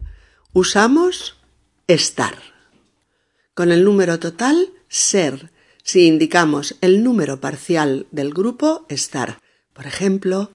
usamos 0.53 1.37
estar. 1.87 2.37
Con 3.55 3.73
el 3.73 3.85
número 3.85 4.19
total, 4.19 4.73
ser. 4.89 5.51
Si 5.91 6.07
indicamos 6.07 6.77
el 6.83 7.03
número 7.03 7.41
parcial 7.41 8.07
del 8.13 8.33
grupo, 8.33 8.87
estar. 8.89 9.41
Por 9.73 9.89
ejemplo, 9.89 10.53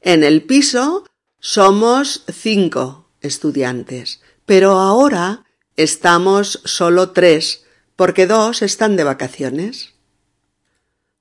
en 0.00 0.24
el 0.24 0.44
piso 0.44 1.04
somos 1.40 2.24
cinco 2.32 3.10
estudiantes, 3.20 4.22
pero 4.46 4.78
ahora 4.78 5.44
estamos 5.76 6.62
solo 6.64 7.10
tres 7.10 7.66
porque 7.96 8.26
dos 8.26 8.62
están 8.62 8.96
de 8.96 9.04
vacaciones. 9.04 9.92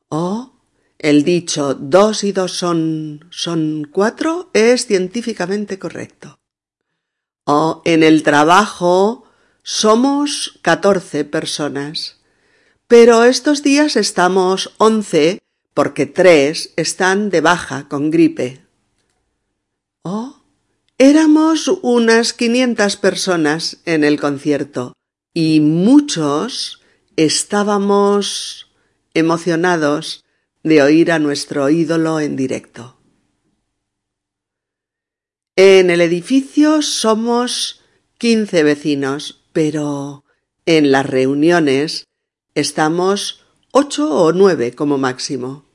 O 0.08 0.54
el 0.98 1.26
dicho 1.26 1.74
dos 1.74 2.24
y 2.24 2.32
dos 2.32 2.54
son, 2.54 3.28
son 3.32 3.86
cuatro 3.92 4.50
es 4.54 4.86
científicamente 4.86 5.78
correcto. 5.78 6.40
O 7.44 7.82
en 7.84 8.04
el 8.04 8.24
trabajo 8.24 9.26
somos 9.62 10.58
catorce 10.62 11.26
personas, 11.26 12.17
pero 12.88 13.26
estos 13.26 13.64
días 13.64 13.96
estamos 13.96 14.74
once 14.78 15.40
porque 15.74 16.06
tres 16.06 16.74
están 16.78 17.30
de 17.30 17.42
baja 17.42 17.88
con 17.90 18.10
gripe. 18.10 18.66
O 20.04 20.42
éramos 20.98 21.68
unas 21.82 22.34
quinientas 22.34 22.96
personas 22.96 23.78
en 23.86 24.04
el 24.04 24.20
concierto 24.20 24.94
y 25.34 25.60
muchos 25.60 26.82
estábamos 27.18 28.72
emocionados 29.14 30.24
de 30.64 30.82
oír 30.82 31.12
a 31.12 31.20
nuestro 31.20 31.70
ídolo 31.70 32.20
en 32.20 32.36
directo. 32.36 32.98
En 35.56 35.90
el 35.90 36.02
edificio 36.02 36.82
somos 36.82 37.82
quince 38.18 38.64
vecinos, 38.64 39.44
pero 39.54 40.24
en 40.66 40.92
las 40.92 41.06
reuniones 41.06 42.08
estamos 42.60 43.44
ocho 43.72 44.10
o 44.10 44.34
nueve 44.34 44.74
como 44.74 44.98
máximo. 44.98 45.66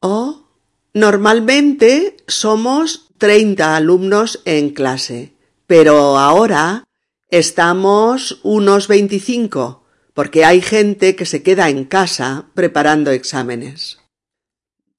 O 0.00 0.44
normalmente 0.92 2.16
somos 2.28 3.10
treinta 3.18 3.74
alumnos 3.74 4.40
en 4.44 4.70
clase, 4.70 5.34
pero 5.66 6.18
ahora 6.18 6.84
estamos 7.28 8.38
unos 8.42 8.86
veinticinco 8.86 9.82
porque 10.12 10.44
hay 10.44 10.60
gente 10.60 11.16
que 11.16 11.26
se 11.26 11.42
queda 11.42 11.68
en 11.68 11.84
casa 11.84 12.46
preparando 12.54 13.10
exámenes. 13.10 13.98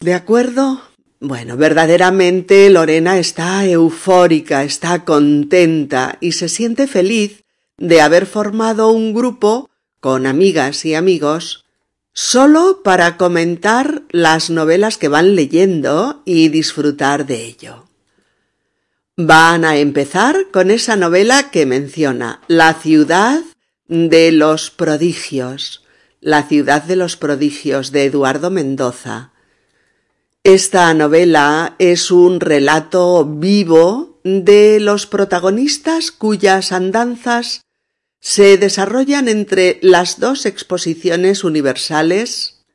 ¿De 0.01 0.13
acuerdo? 0.13 0.81
Bueno, 1.21 1.55
verdaderamente 1.55 2.69
Lorena 2.69 3.17
está 3.17 3.65
eufórica, 3.65 4.65
está 4.65 5.05
contenta 5.05 6.17
y 6.19 6.33
se 6.33 6.49
siente 6.49 6.87
feliz 6.87 7.45
de 7.77 8.01
haber 8.01 8.25
formado 8.25 8.89
un 8.89 9.13
grupo 9.13 9.69
con 9.99 10.25
amigas 10.25 10.85
y 10.85 10.95
amigos 10.95 11.65
solo 12.13 12.81
para 12.81 13.17
comentar 13.17 14.03
las 14.09 14.49
novelas 14.49 14.97
que 14.97 15.09
van 15.09 15.35
leyendo 15.35 16.21
y 16.25 16.47
disfrutar 16.47 17.25
de 17.25 17.43
ello. 17.43 17.89
Van 19.17 19.65
a 19.65 19.77
empezar 19.77 20.47
con 20.51 20.71
esa 20.71 20.95
novela 20.95 21.51
que 21.51 21.65
menciona 21.65 22.41
La 22.47 22.73
ciudad 22.73 23.41
de 23.87 24.31
los 24.31 24.71
prodigios, 24.71 25.83
La 26.21 26.43
ciudad 26.43 26.83
de 26.83 26.95
los 26.95 27.17
prodigios 27.17 27.91
de 27.91 28.05
Eduardo 28.05 28.49
Mendoza. 28.49 29.31
Esta 30.43 30.93
novela 30.93 31.75
es 31.79 32.11
un 32.11 32.39
relato 32.39 33.25
vivo 33.25 34.19
de 34.23 34.79
los 34.79 35.05
protagonistas 35.05 36.11
cuyas 36.11 36.71
andanzas 36.71 37.64
se 38.25 38.57
desarrollan 38.57 39.27
entre 39.27 39.77
las 39.83 40.19
dos 40.19 40.47
exposiciones 40.47 41.43
universales 41.43 42.65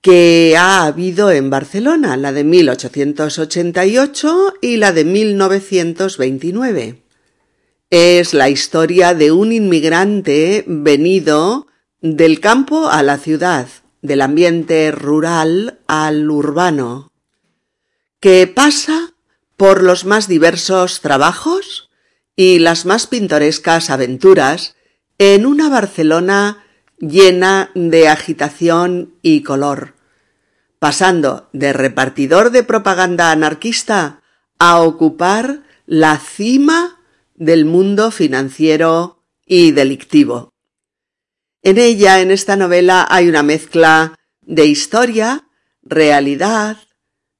que 0.00 0.56
ha 0.58 0.84
habido 0.84 1.30
en 1.30 1.48
Barcelona, 1.48 2.16
la 2.16 2.32
de 2.32 2.42
1888 2.42 4.54
y 4.60 4.78
la 4.78 4.90
de 4.90 5.04
1929. 5.04 7.04
Es 7.90 8.34
la 8.34 8.50
historia 8.50 9.14
de 9.14 9.30
un 9.30 9.52
inmigrante 9.52 10.64
venido 10.66 11.68
del 12.00 12.40
campo 12.40 12.88
a 12.88 13.04
la 13.04 13.18
ciudad, 13.18 13.68
del 14.02 14.22
ambiente 14.22 14.90
rural 14.90 15.78
al 15.86 16.28
urbano, 16.28 17.12
que 18.18 18.48
pasa 18.48 19.14
por 19.56 19.84
los 19.84 20.04
más 20.04 20.26
diversos 20.26 21.00
trabajos 21.00 21.90
y 22.34 22.58
las 22.58 22.86
más 22.86 23.06
pintorescas 23.06 23.90
aventuras 23.90 24.72
en 25.18 25.46
una 25.46 25.68
Barcelona 25.68 26.64
llena 26.98 27.70
de 27.74 28.08
agitación 28.08 29.14
y 29.22 29.42
color, 29.42 29.94
pasando 30.78 31.48
de 31.52 31.72
repartidor 31.72 32.50
de 32.50 32.62
propaganda 32.62 33.30
anarquista 33.30 34.22
a 34.58 34.80
ocupar 34.80 35.62
la 35.86 36.18
cima 36.18 37.00
del 37.34 37.64
mundo 37.64 38.10
financiero 38.10 39.22
y 39.46 39.72
delictivo. 39.72 40.52
En 41.62 41.78
ella, 41.78 42.20
en 42.20 42.30
esta 42.30 42.56
novela, 42.56 43.06
hay 43.08 43.28
una 43.28 43.42
mezcla 43.42 44.14
de 44.42 44.66
historia, 44.66 45.48
realidad, 45.82 46.78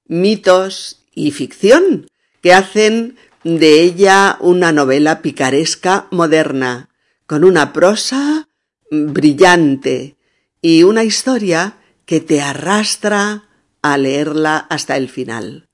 mitos 0.07 1.05
y 1.15 1.31
ficción 1.31 2.07
que 2.43 2.53
hacen 2.53 3.17
de 3.45 3.83
ella 3.83 4.37
una 4.41 4.73
novela 4.73 5.23
picaresca 5.23 6.09
moderna, 6.11 6.89
con 7.27 7.45
una 7.45 7.73
prosa 7.73 8.49
brillante 8.91 10.17
y 10.63 10.83
una 10.83 11.05
historia 11.05 11.79
que 12.05 12.21
te 12.21 12.41
arrastra 12.41 13.49
a 13.83 13.99
leerla 13.99 14.59
hasta 14.59 14.97
el 14.97 15.09
final. 15.09 15.69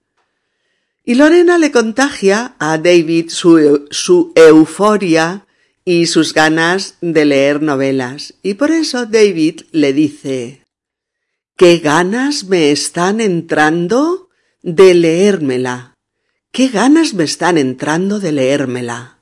Y 1.05 1.15
Lorena 1.15 1.59
le 1.59 1.73
contagia 1.73 2.55
a 2.59 2.79
David 2.79 3.31
su, 3.31 4.33
euforia 4.37 5.47
y 5.85 6.07
sus 6.07 6.33
ganas 6.33 6.97
de 7.01 7.25
leer 7.25 7.61
novelas. 7.61 8.35
Y 8.43 8.55
por 8.55 8.71
eso 8.71 9.07
David 9.07 9.63
le 9.73 9.93
dice 9.93 10.63
¿Qué 11.57 11.79
ganas 11.79 12.45
me 12.45 12.71
están 12.71 13.21
entrando 13.21 14.31
de 14.63 14.95
leérmela? 14.95 15.95
¿Qué 16.53 16.69
ganas 16.69 17.15
me 17.15 17.25
están 17.25 17.59
entrando 17.59 18.21
de 18.21 18.33
leérmela? 18.33 19.19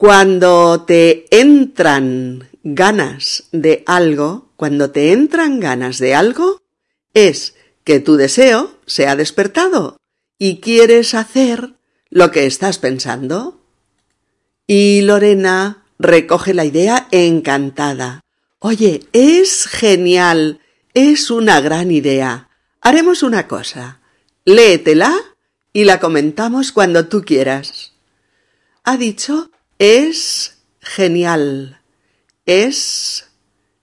Cuando 0.00 0.84
te 0.86 1.26
entran 1.28 2.48
ganas 2.62 3.44
de 3.52 3.82
algo, 3.84 4.48
cuando 4.56 4.92
te 4.92 5.12
entran 5.12 5.60
ganas 5.60 5.98
de 5.98 6.14
algo, 6.14 6.62
es 7.12 7.54
que 7.84 8.00
tu 8.00 8.16
deseo 8.16 8.78
se 8.86 9.08
ha 9.08 9.14
despertado 9.14 9.98
y 10.38 10.60
quieres 10.60 11.12
hacer 11.12 11.74
lo 12.08 12.30
que 12.30 12.46
estás 12.46 12.78
pensando. 12.78 13.60
Y 14.66 15.02
Lorena 15.02 15.84
recoge 15.98 16.54
la 16.54 16.64
idea 16.64 17.06
encantada. 17.10 18.22
Oye, 18.58 19.06
es 19.12 19.66
genial, 19.66 20.60
es 20.94 21.30
una 21.30 21.60
gran 21.60 21.90
idea. 21.90 22.48
Haremos 22.80 23.22
una 23.22 23.46
cosa. 23.46 24.00
Léetela 24.46 25.14
y 25.74 25.84
la 25.84 26.00
comentamos 26.00 26.72
cuando 26.72 27.06
tú 27.06 27.20
quieras. 27.22 27.92
Ha 28.82 28.96
dicho 28.96 29.50
es 29.80 30.62
genial. 30.80 31.80
Es 32.46 33.30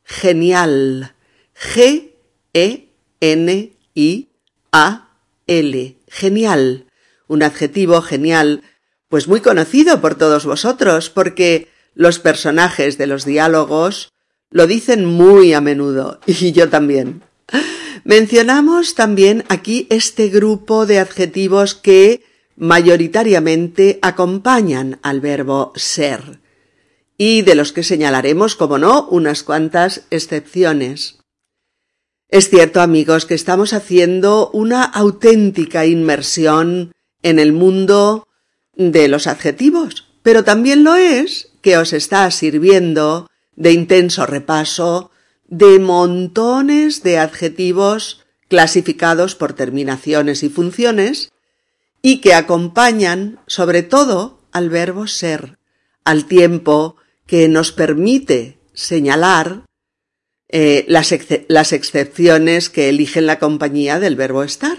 genial. 0.05 1.13
G 1.53 2.13
E 2.53 2.93
N 3.19 3.73
I 3.93 4.29
A 4.71 5.09
L 5.47 5.97
genial, 6.07 6.85
un 7.27 7.43
adjetivo 7.43 8.01
genial, 8.01 8.63
pues 9.09 9.27
muy 9.27 9.41
conocido 9.41 10.01
por 10.01 10.15
todos 10.15 10.45
vosotros, 10.45 11.09
porque 11.09 11.67
los 11.93 12.19
personajes 12.19 12.97
de 12.97 13.07
los 13.07 13.25
diálogos 13.25 14.09
lo 14.49 14.67
dicen 14.67 15.05
muy 15.05 15.53
a 15.53 15.61
menudo, 15.61 16.19
y 16.25 16.51
yo 16.51 16.69
también. 16.69 17.23
Mencionamos 18.03 18.95
también 18.95 19.43
aquí 19.49 19.87
este 19.89 20.29
grupo 20.29 20.85
de 20.85 20.99
adjetivos 20.99 21.75
que 21.75 22.23
mayoritariamente 22.57 23.99
acompañan 24.01 24.99
al 25.03 25.21
verbo 25.21 25.71
ser, 25.75 26.39
y 27.17 27.43
de 27.43 27.55
los 27.55 27.71
que 27.71 27.83
señalaremos, 27.83 28.55
como 28.55 28.77
no, 28.77 29.07
unas 29.09 29.43
cuantas 29.43 30.05
excepciones. 30.09 31.19
Es 32.29 32.49
cierto, 32.49 32.81
amigos, 32.81 33.25
que 33.25 33.35
estamos 33.35 33.73
haciendo 33.73 34.49
una 34.51 34.83
auténtica 34.83 35.85
inmersión 35.85 36.91
en 37.23 37.39
el 37.39 37.53
mundo 37.53 38.27
de 38.75 39.07
los 39.07 39.27
adjetivos, 39.27 40.07
pero 40.23 40.43
también 40.43 40.83
lo 40.83 40.95
es 40.95 41.53
que 41.61 41.77
os 41.77 41.93
está 41.93 42.29
sirviendo 42.31 43.29
de 43.55 43.71
intenso 43.71 44.25
repaso 44.25 45.11
de 45.47 45.79
montones 45.79 47.01
de 47.03 47.17
adjetivos 47.17 48.25
clasificados 48.49 49.35
por 49.35 49.53
terminaciones 49.53 50.43
y 50.43 50.49
funciones 50.49 51.31
y 52.09 52.21
que 52.21 52.33
acompañan 52.33 53.41
sobre 53.47 53.83
todo 53.83 54.39
al 54.53 54.69
verbo 54.69 55.07
ser, 55.07 55.57
al 56.05 56.23
tiempo 56.23 56.95
que 57.25 57.49
nos 57.49 57.73
permite 57.73 58.61
señalar 58.73 59.65
eh, 60.47 60.85
las, 60.87 61.13
las 61.49 61.73
excepciones 61.73 62.69
que 62.69 62.87
eligen 62.87 63.25
la 63.25 63.39
compañía 63.39 63.99
del 63.99 64.15
verbo 64.15 64.45
estar. 64.45 64.77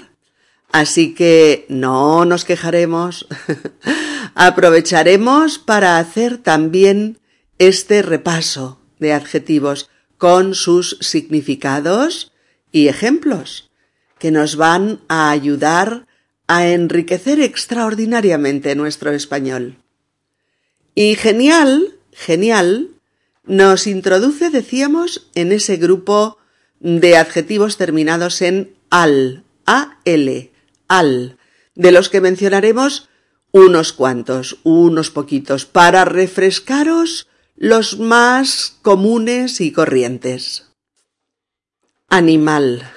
Así 0.72 1.14
que 1.14 1.66
no 1.68 2.24
nos 2.24 2.47
quejaremos. 2.47 3.26
Aprovecharemos 4.35 5.59
para 5.59 5.99
hacer 5.99 6.39
también 6.39 7.18
este 7.59 8.01
repaso 8.01 8.81
de 8.99 9.12
adjetivos 9.12 9.91
con 10.16 10.55
sus 10.55 10.97
significados 11.03 12.33
y 12.72 12.89
ejemplos 12.89 13.70
que 14.18 14.31
nos 14.31 14.57
van 14.57 15.03
a 15.09 15.29
ayudar 15.29 16.07
a 16.49 16.66
enriquecer 16.68 17.40
extraordinariamente 17.40 18.74
nuestro 18.74 19.12
español. 19.12 19.76
Y 20.94 21.14
genial, 21.14 21.94
genial, 22.12 22.88
nos 23.44 23.86
introduce, 23.86 24.51
decíamos, 24.51 25.30
en 25.34 25.53
ese 25.53 25.76
grupo 25.76 26.38
de 26.80 27.16
adjetivos 27.16 27.76
terminados 27.76 28.42
en 28.42 28.74
al, 28.90 29.44
a-l, 29.66 30.51
al, 30.88 31.38
de 31.74 31.92
los 31.92 32.09
que 32.09 32.20
mencionaremos 32.20 33.09
unos 33.53 33.92
cuantos, 33.92 34.59
unos 34.64 35.11
poquitos, 35.11 35.66
para 35.66 36.05
refrescaros 36.05 37.28
los 37.57 37.99
más 37.99 38.76
comunes 38.82 39.61
y 39.61 39.72
corrientes. 39.72 40.66
Animal. 42.09 42.90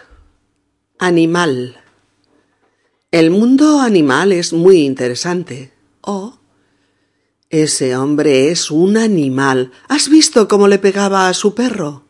Animal. 0.99 1.80
El 3.11 3.29
mundo 3.29 3.81
animal 3.81 4.31
es 4.31 4.53
muy 4.53 4.79
interesante. 4.79 5.73
Oh, 6.01 6.39
ese 7.49 7.95
hombre 7.95 8.49
es 8.49 8.71
un 8.71 8.97
animal. 8.97 9.71
¿Has 9.89 10.09
visto 10.09 10.47
cómo 10.47 10.67
le 10.67 10.79
pegaba 10.79 11.27
a 11.27 11.33
su 11.33 11.53
perro? 11.53 12.05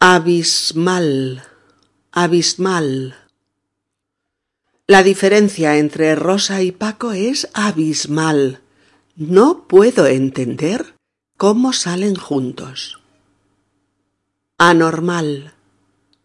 Abismal. 0.00 1.44
Abismal. 2.10 3.14
La 4.86 5.02
diferencia 5.02 5.76
entre 5.76 6.14
Rosa 6.14 6.62
y 6.62 6.72
Paco 6.72 7.12
es 7.12 7.48
abismal. 7.52 8.62
No 9.16 9.68
puedo 9.68 10.06
entender 10.06 10.94
cómo 11.36 11.72
salen 11.74 12.16
juntos. 12.16 13.00
Anormal 14.56 15.52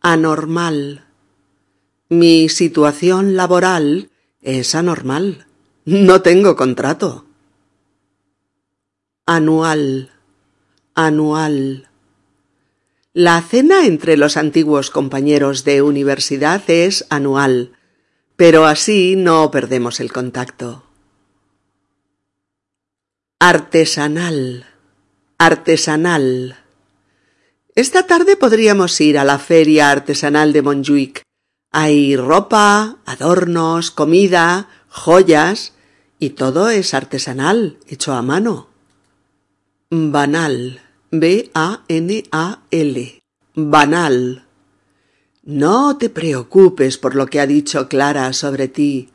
anormal. 0.03 1.03
Mi 2.10 2.49
situación 2.49 3.36
laboral 3.36 4.10
es 4.41 4.76
anormal. 4.76 5.45
No 5.86 6.22
tengo 6.22 6.56
contrato. 6.56 7.26
Anual. 9.26 10.12
Anual. 10.95 11.89
La 13.14 13.41
cena 13.41 13.86
entre 13.86 14.18
los 14.18 14.38
antiguos 14.38 14.89
compañeros 14.89 15.64
de 15.64 15.82
universidad 15.82 16.62
es 16.68 17.06
anual, 17.10 17.74
pero 18.36 18.66
así 18.66 19.16
no 19.16 19.49
perdemos 19.51 19.99
el 19.99 20.12
contacto. 20.12 20.84
Artesanal. 23.39 24.66
Artesanal. 25.38 26.58
Esta 27.76 28.08
tarde 28.08 28.36
podríamos 28.36 28.99
ir 29.01 29.18
a 29.18 29.24
la 29.24 29.39
feria 29.39 29.91
artesanal 29.91 30.54
de 30.54 30.62
Montjuic. 30.62 31.24
Hay 31.74 32.15
ropa, 32.15 32.99
adornos, 33.05 33.91
comida, 33.91 34.69
joyas, 34.88 35.74
y 36.19 36.30
todo 36.30 36.69
es 36.69 36.93
artesanal, 36.93 37.78
hecho 37.88 38.13
a 38.13 38.21
mano. 38.21 38.69
Banal. 39.89 40.80
B-A-N-A-L. 41.11 41.59
Banal. 43.55 44.45
No 45.43 45.97
te 45.97 46.09
preocupes 46.09 46.97
por 46.97 47.15
lo 47.15 47.28
que 47.28 47.41
ha 47.41 47.45
dicho 47.45 47.89
Clara 47.89 48.32
sobre 48.32 48.69
ti. 48.69 49.09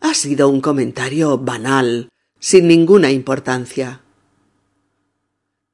Ha 0.00 0.14
sido 0.14 0.48
un 0.48 0.62
comentario 0.62 1.36
banal, 1.36 2.08
sin 2.40 2.66
ninguna 2.66 3.10
importancia. 3.10 4.00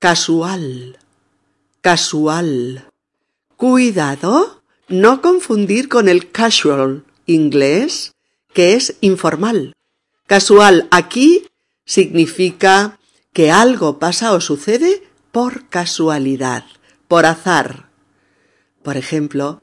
Casual 0.00 0.98
casual. 1.80 2.86
Cuidado, 3.56 4.59
no 4.90 5.22
confundir 5.22 5.88
con 5.88 6.08
el 6.08 6.30
casual 6.30 7.04
inglés, 7.26 8.12
que 8.52 8.74
es 8.74 8.96
informal. 9.00 9.74
Casual 10.26 10.88
aquí 10.90 11.46
significa 11.84 12.98
que 13.32 13.50
algo 13.50 13.98
pasa 13.98 14.32
o 14.32 14.40
sucede 14.40 15.02
por 15.32 15.68
casualidad, 15.68 16.64
por 17.08 17.24
azar. 17.24 17.88
Por 18.82 18.96
ejemplo, 18.96 19.62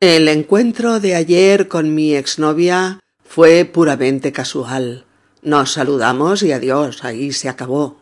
el 0.00 0.28
encuentro 0.28 1.00
de 1.00 1.14
ayer 1.14 1.68
con 1.68 1.94
mi 1.94 2.14
exnovia 2.14 3.00
fue 3.24 3.64
puramente 3.64 4.32
casual. 4.32 5.06
Nos 5.42 5.72
saludamos 5.72 6.42
y 6.42 6.52
adiós, 6.52 7.04
ahí 7.04 7.32
se 7.32 7.48
acabó. 7.48 8.00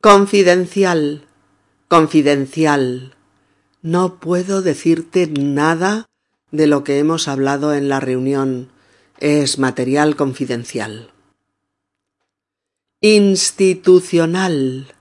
Confidencial 0.00 1.26
Confidencial. 1.88 3.13
No 3.84 4.18
puedo 4.18 4.60
decirte 4.62 5.26
nada 5.26 6.08
de 6.50 6.66
lo 6.66 6.82
que 6.84 6.98
hemos 6.98 7.28
hablado 7.28 7.74
en 7.74 7.90
la 7.90 8.00
reunión. 8.00 8.70
Es 9.18 9.58
material 9.58 10.16
confidencial. 10.16 11.10
Institucional. 13.02 14.94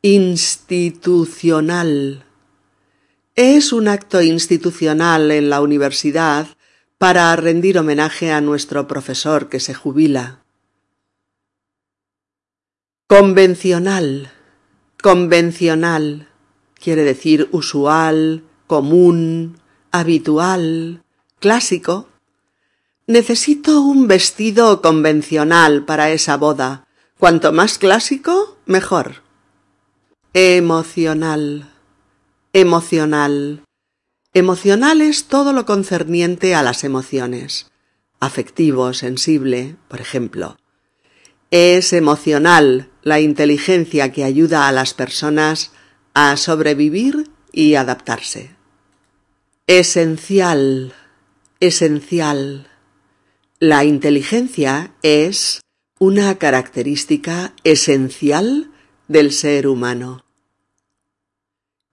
Institucional. 0.00 2.24
Es 3.34 3.74
un 3.74 3.88
acto 3.88 4.22
institucional 4.22 5.30
en 5.30 5.50
la 5.50 5.60
universidad 5.60 6.48
para 6.96 7.36
rendir 7.36 7.78
homenaje 7.78 8.32
a 8.32 8.40
nuestro 8.40 8.88
profesor 8.88 9.50
que 9.50 9.60
se 9.60 9.74
jubila. 9.74 10.42
Convencional 13.06 14.32
Convencional 15.02 16.27
quiere 16.82 17.04
decir 17.04 17.48
usual, 17.52 18.44
común, 18.66 19.58
habitual, 19.90 21.02
clásico. 21.40 22.08
Necesito 23.06 23.80
un 23.80 24.06
vestido 24.06 24.82
convencional 24.82 25.84
para 25.84 26.10
esa 26.10 26.36
boda. 26.36 26.86
Cuanto 27.18 27.52
más 27.52 27.78
clásico, 27.78 28.58
mejor. 28.66 29.22
Emocional. 30.34 31.70
Emocional. 32.52 33.64
Emocional 34.34 35.00
es 35.00 35.24
todo 35.24 35.52
lo 35.52 35.64
concerniente 35.64 36.54
a 36.54 36.62
las 36.62 36.84
emociones. 36.84 37.70
Afectivo, 38.20 38.92
sensible, 38.92 39.76
por 39.88 40.00
ejemplo. 40.00 40.58
Es 41.50 41.94
emocional 41.94 42.90
la 43.02 43.20
inteligencia 43.20 44.12
que 44.12 44.24
ayuda 44.24 44.68
a 44.68 44.72
las 44.72 44.92
personas 44.92 45.72
a 46.20 46.36
sobrevivir 46.36 47.30
y 47.52 47.76
adaptarse. 47.76 48.50
Esencial, 49.68 50.92
esencial. 51.60 52.66
La 53.60 53.84
inteligencia 53.84 54.96
es 55.02 55.60
una 56.00 56.36
característica 56.38 57.52
esencial 57.62 58.72
del 59.06 59.30
ser 59.32 59.68
humano. 59.68 60.24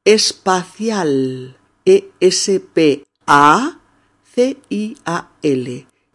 Espacial, 0.06 1.60
E-S-P-A-C-I-A-L, 1.86 2.68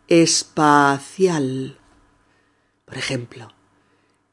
espacial. 0.08 1.78
Por 2.86 2.98
ejemplo, 2.98 3.59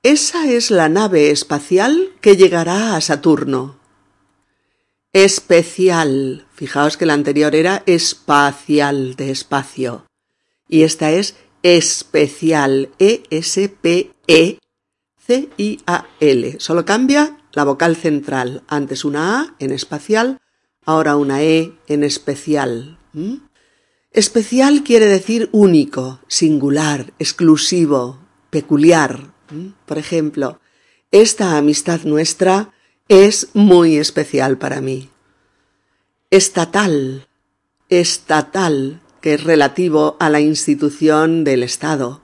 esa 0.10 0.50
es 0.50 0.72
la 0.72 0.88
nave 0.88 1.32
espacial 1.32 2.14
que 2.22 2.38
llegará 2.38 2.96
a 2.96 3.02
Saturno. 3.02 3.78
Especial. 5.12 6.48
Fijaos 6.54 6.96
que 6.96 7.06
la 7.06 7.14
anterior 7.14 7.54
era 7.56 7.84
espacial 7.86 9.18
de 9.18 9.32
espacio. 9.32 10.06
Y 10.70 10.84
esta 10.84 11.12
es 11.12 11.36
especial. 11.62 12.90
E-S-P-E-C-I-A-L. 13.00 14.16
Solo 16.60 16.86
cambia 16.86 17.38
la 17.52 17.66
vocal 17.66 17.98
central. 17.98 18.64
Antes 18.70 19.04
una 19.04 19.42
A 19.42 19.56
en 19.60 19.72
espacial, 19.72 20.40
ahora 20.86 21.18
una 21.18 21.44
E 21.44 21.74
en 21.88 22.06
especial. 22.06 22.98
¿Mm? 23.12 23.40
Especial 24.12 24.84
quiere 24.84 25.08
decir 25.08 25.50
único, 25.52 26.22
singular, 26.30 27.12
exclusivo, 27.20 28.20
peculiar. 28.50 29.36
Por 29.86 29.98
ejemplo, 29.98 30.60
esta 31.12 31.58
amistad 31.58 32.02
nuestra 32.02 32.74
es 33.08 33.50
muy 33.54 33.98
especial 33.98 34.58
para 34.58 34.82
mí. 34.82 35.10
Estatal, 36.30 37.28
estatal, 37.90 39.02
que 39.22 39.36
es 39.36 39.44
relativo 39.44 40.18
a 40.20 40.30
la 40.30 40.42
institución 40.42 41.44
del 41.44 41.64
Estado. 41.64 42.22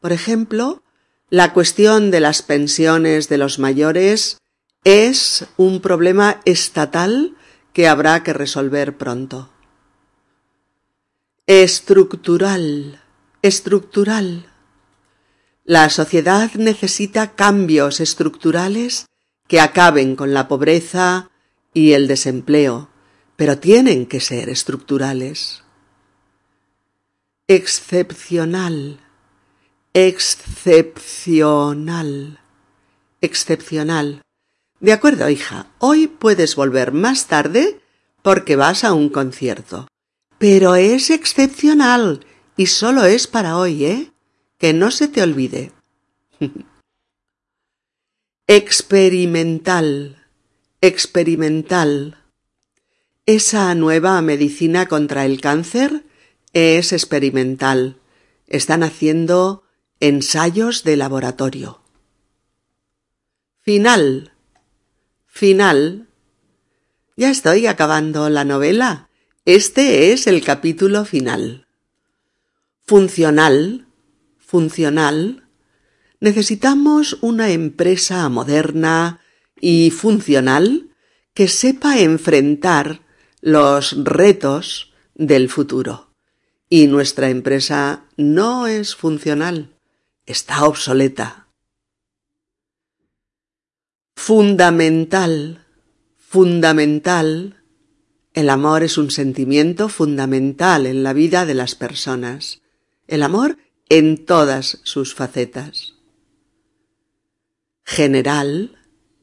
Por 0.00 0.12
ejemplo, 0.12 0.82
la 1.30 1.52
cuestión 1.52 2.10
de 2.10 2.20
las 2.20 2.42
pensiones 2.42 3.28
de 3.28 3.38
los 3.38 3.58
mayores 3.58 4.38
es 4.84 5.46
un 5.56 5.80
problema 5.80 6.40
estatal 6.44 7.34
que 7.72 7.88
habrá 7.88 8.22
que 8.22 8.34
resolver 8.34 8.96
pronto. 8.96 9.50
Estructural, 11.46 13.00
estructural. 13.42 14.53
La 15.66 15.88
sociedad 15.88 16.52
necesita 16.56 17.34
cambios 17.34 18.00
estructurales 18.00 19.06
que 19.48 19.60
acaben 19.60 20.14
con 20.14 20.34
la 20.34 20.46
pobreza 20.46 21.30
y 21.72 21.92
el 21.92 22.06
desempleo, 22.06 22.90
pero 23.36 23.58
tienen 23.58 24.04
que 24.04 24.20
ser 24.20 24.50
estructurales. 24.50 25.62
Excepcional, 27.48 29.00
excepcional, 29.94 32.40
excepcional. 33.22 34.20
De 34.80 34.92
acuerdo, 34.92 35.30
hija, 35.30 35.68
hoy 35.78 36.08
puedes 36.08 36.56
volver 36.56 36.92
más 36.92 37.26
tarde 37.26 37.80
porque 38.20 38.56
vas 38.56 38.84
a 38.84 38.92
un 38.92 39.08
concierto. 39.08 39.88
Pero 40.36 40.74
es 40.74 41.08
excepcional 41.08 42.26
y 42.54 42.66
solo 42.66 43.06
es 43.06 43.26
para 43.26 43.56
hoy, 43.56 43.86
¿eh? 43.86 44.13
Que 44.58 44.72
no 44.72 44.90
se 44.90 45.08
te 45.08 45.22
olvide. 45.22 45.72
experimental, 48.46 50.26
experimental. 50.80 52.18
Esa 53.26 53.74
nueva 53.74 54.20
medicina 54.20 54.86
contra 54.86 55.24
el 55.24 55.40
cáncer 55.40 56.04
es 56.52 56.92
experimental. 56.92 57.96
Están 58.46 58.82
haciendo 58.82 59.64
ensayos 60.00 60.84
de 60.84 60.96
laboratorio. 60.98 61.80
Final. 63.62 64.32
Final. 65.26 66.08
Ya 67.16 67.30
estoy 67.30 67.66
acabando 67.66 68.28
la 68.28 68.44
novela. 68.44 69.08
Este 69.46 70.12
es 70.12 70.26
el 70.26 70.44
capítulo 70.44 71.06
final. 71.06 71.66
Funcional. 72.82 73.86
Funcional. 74.54 75.48
Necesitamos 76.20 77.18
una 77.22 77.50
empresa 77.50 78.28
moderna 78.28 79.18
y 79.60 79.90
funcional 79.90 80.90
que 81.34 81.48
sepa 81.48 81.98
enfrentar 81.98 83.02
los 83.40 84.04
retos 84.04 84.94
del 85.16 85.48
futuro. 85.48 86.14
Y 86.68 86.86
nuestra 86.86 87.30
empresa 87.30 88.04
no 88.16 88.68
es 88.68 88.94
funcional, 88.94 89.74
está 90.24 90.66
obsoleta. 90.66 91.48
Fundamental, 94.14 95.66
fundamental. 96.16 97.60
El 98.34 98.48
amor 98.50 98.84
es 98.84 98.98
un 98.98 99.10
sentimiento 99.10 99.88
fundamental 99.88 100.86
en 100.86 101.02
la 101.02 101.12
vida 101.12 101.44
de 101.44 101.54
las 101.54 101.74
personas. 101.74 102.62
El 103.08 103.24
amor 103.24 103.58
en 103.88 104.24
todas 104.24 104.80
sus 104.82 105.14
facetas. 105.14 105.94
General, 107.84 108.78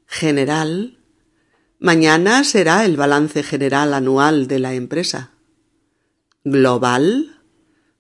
general, 0.06 1.02
Mañana 1.84 2.44
será 2.44 2.86
el 2.86 2.96
balance 2.96 3.42
general 3.42 3.96
anual 3.96 4.46
de 4.46 4.60
la 4.60 4.76
empresa. 4.76 5.32
Global, 6.44 7.42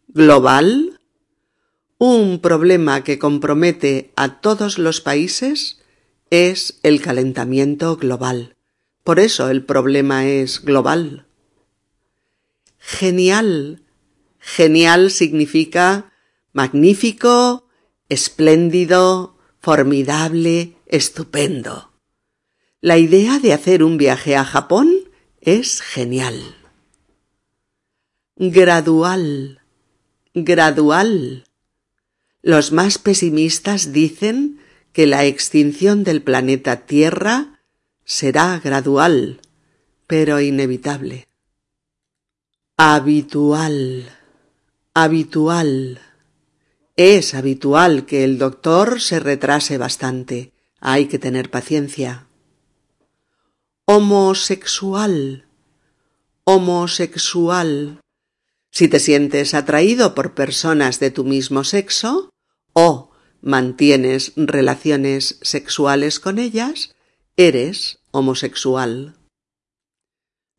global, 0.07 0.99
un 1.97 2.37
problema 2.41 3.03
que 3.03 3.17
compromete 3.17 4.13
a 4.15 4.39
todos 4.39 4.77
los 4.77 5.01
países 5.01 5.81
es 6.29 6.79
el 6.83 7.01
calentamiento 7.01 7.97
global. 7.97 8.55
Por 9.03 9.19
eso 9.19 9.49
el 9.49 9.65
problema 9.65 10.27
es 10.27 10.63
global. 10.63 11.25
Genial. 12.77 13.81
Genial 14.37 15.09
significa 15.09 16.10
magnífico, 16.53 17.67
espléndido, 18.09 19.37
formidable, 19.59 20.75
estupendo. 20.85 21.91
La 22.81 22.97
idea 22.97 23.39
de 23.39 23.53
hacer 23.53 23.83
un 23.83 23.97
viaje 23.97 24.35
a 24.35 24.43
Japón 24.43 24.91
es 25.39 25.81
genial. 25.81 26.55
Gradual. 28.35 29.61
Gradual. 30.33 31.45
Los 32.41 32.71
más 32.71 32.97
pesimistas 32.97 33.91
dicen 33.93 34.59
que 34.93 35.05
la 35.05 35.25
extinción 35.25 36.03
del 36.03 36.21
planeta 36.21 36.85
Tierra 36.85 37.61
será 38.03 38.59
gradual, 38.59 39.41
pero 40.07 40.41
inevitable. 40.41 41.27
Habitual. 42.77 44.09
Habitual. 44.93 46.01
Es 46.95 47.33
habitual 47.33 48.05
que 48.05 48.23
el 48.23 48.37
doctor 48.37 49.01
se 49.01 49.19
retrase 49.19 49.77
bastante. 49.77 50.53
Hay 50.79 51.07
que 51.07 51.19
tener 51.19 51.49
paciencia 51.49 52.27
homosexual, 53.85 55.45
homosexual. 56.45 57.99
Si 58.71 58.87
te 58.87 58.99
sientes 58.99 59.53
atraído 59.53 60.15
por 60.15 60.33
personas 60.33 60.99
de 61.01 61.11
tu 61.11 61.25
mismo 61.25 61.65
sexo 61.65 62.29
o 62.71 63.11
mantienes 63.41 64.31
relaciones 64.37 65.39
sexuales 65.41 66.21
con 66.21 66.39
ellas, 66.39 66.95
eres 67.35 67.99
homosexual. 68.11 69.17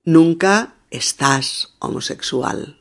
Nunca 0.05 0.76
estás 0.91 1.74
homosexual. 1.78 2.80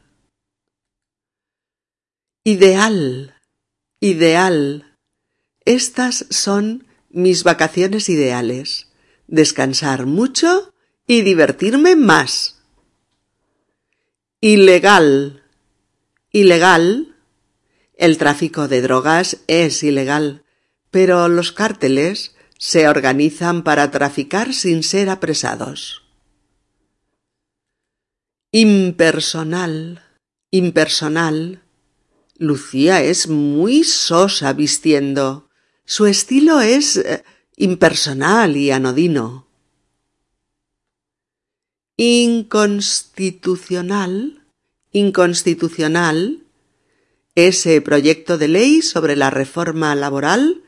Ideal, 2.44 3.36
ideal. 4.02 4.98
Estas 5.64 6.26
son 6.30 6.86
mis 7.10 7.44
vacaciones 7.44 8.10
ideales 8.10 8.92
descansar 9.28 10.06
mucho 10.06 10.74
y 11.08 11.22
divertirme 11.22 11.96
más. 11.96 12.62
Ilegal. 14.42 15.44
Ilegal. 16.32 17.16
El 17.96 18.18
tráfico 18.18 18.68
de 18.68 18.82
drogas 18.82 19.38
es 19.48 19.84
ilegal, 19.84 20.44
pero 20.90 21.28
los 21.28 21.52
cárteles 21.52 22.36
se 22.58 22.88
organizan 22.90 23.64
para 23.64 23.90
traficar 23.92 24.54
sin 24.54 24.84
ser 24.84 25.10
apresados. 25.10 26.04
Impersonal. 28.52 30.04
Impersonal. 30.50 31.61
Lucía 32.42 33.02
es 33.04 33.28
muy 33.28 33.84
sosa 33.84 34.54
vistiendo. 34.54 35.48
Su 35.86 36.08
estilo 36.08 36.60
es 36.60 36.98
eh, 36.98 37.24
impersonal 37.56 38.58
y 38.58 38.72
anodino. 38.72 39.46
Inconstitucional, 41.98 44.44
inconstitucional, 44.92 46.42
ese 47.36 47.80
proyecto 47.80 48.40
de 48.40 48.48
ley 48.48 48.82
sobre 48.82 49.16
la 49.16 49.30
reforma 49.30 49.94
laboral 49.94 50.64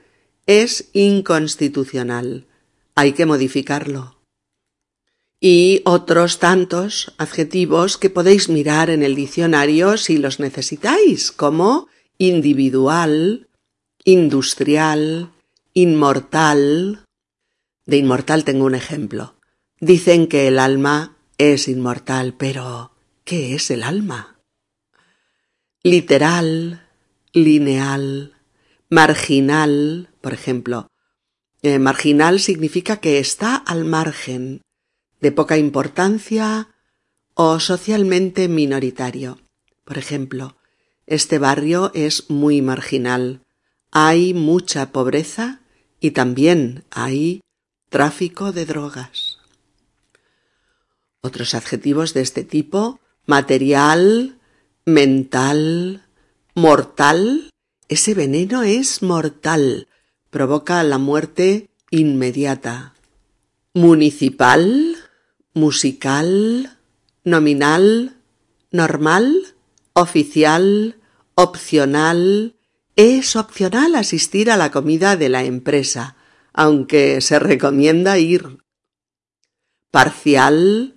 es 0.45 0.89
inconstitucional. 0.93 2.45
Hay 2.93 3.13
que 3.13 3.26
modificarlo. 3.26 4.12
Y 5.45 5.81
otros 5.83 6.39
tantos 6.39 7.11
adjetivos 7.17 7.97
que 7.97 8.09
podéis 8.09 8.47
mirar 8.47 8.89
en 8.89 9.03
el 9.03 9.13
diccionario 9.13 9.97
si 9.97 10.17
los 10.17 10.39
necesitáis, 10.39 11.33
como 11.33 11.89
individual, 12.17 13.49
industrial, 14.05 15.33
inmortal. 15.73 17.03
De 17.85 17.97
inmortal 17.97 18.45
tengo 18.45 18.63
un 18.63 18.73
ejemplo. 18.73 19.35
Dicen 19.81 20.27
que 20.27 20.47
el 20.47 20.59
alma 20.59 21.17
es 21.37 21.67
inmortal, 21.67 22.35
pero 22.35 22.93
¿qué 23.25 23.53
es 23.53 23.69
el 23.69 23.83
alma? 23.83 24.39
Literal, 25.83 26.87
lineal, 27.33 28.31
marginal, 28.89 30.07
por 30.21 30.31
ejemplo. 30.31 30.87
Eh, 31.63 31.79
marginal 31.79 32.39
significa 32.39 33.01
que 33.01 33.19
está 33.19 33.57
al 33.57 33.83
margen, 33.83 34.61
de 35.24 35.32
poca 35.32 35.57
importancia 35.57 36.67
o 37.34 37.61
socialmente 37.61 38.49
minoritario. 38.49 39.39
Por 39.86 39.97
ejemplo, 39.97 40.57
este 41.07 41.39
barrio 41.39 41.91
es 41.93 42.30
muy 42.30 42.61
marginal. 42.61 43.39
Hay 43.89 44.34
mucha 44.34 44.91
pobreza 44.91 45.61
y 46.01 46.11
también 46.11 46.84
hay 46.91 47.39
tráfico 47.89 48.51
de 48.51 48.65
drogas. 48.65 49.39
Otros 51.21 51.53
adjetivos 51.53 52.13
de 52.13 52.19
este 52.19 52.43
tipo, 52.43 52.99
material, 53.26 54.38
mental, 54.84 56.03
mortal. 56.53 57.49
Ese 57.88 58.13
veneno 58.13 58.63
es 58.63 59.01
mortal, 59.01 59.88
provoca 60.30 60.84
la 60.84 60.97
muerte 60.97 61.69
inmediata. 61.91 62.93
Municipal, 63.74 64.92
musical, 65.53 66.77
nominal, 67.23 68.17
normal, 68.71 69.55
oficial, 69.93 70.97
opcional, 71.35 72.55
es 72.95 73.35
opcional 73.35 73.95
asistir 73.95 74.51
a 74.51 74.57
la 74.57 74.71
comida 74.71 75.15
de 75.15 75.29
la 75.29 75.43
empresa, 75.43 76.15
aunque 76.53 77.21
se 77.21 77.39
recomienda 77.39 78.17
ir. 78.19 78.57
Parcial, 79.91 80.95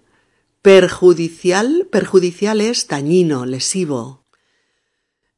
Perjudicial, 0.66 1.86
perjudicial 1.92 2.60
es 2.60 2.88
dañino, 2.88 3.46
lesivo. 3.46 4.26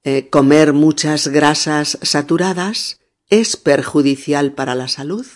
Eh, 0.03 0.31
comer 0.31 0.73
muchas 0.73 1.29
grasas 1.29 1.99
saturadas 2.01 3.01
es 3.29 3.59
perjudicial 3.59 4.55
para 4.55 4.75
la 4.75 4.89
salud. 4.89 5.27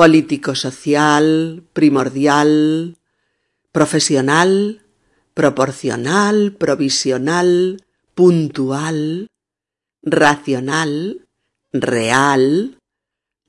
Político 0.00 0.54
social, 0.54 1.62
primordial, 1.74 2.96
profesional, 3.70 4.80
proporcional, 5.34 6.56
provisional, 6.56 7.84
puntual, 8.14 9.28
racional, 10.00 11.28
real, 11.74 12.78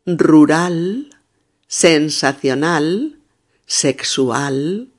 rural, 0.06 1.08
sensacional, 1.68 3.16
sexual, 3.66 4.90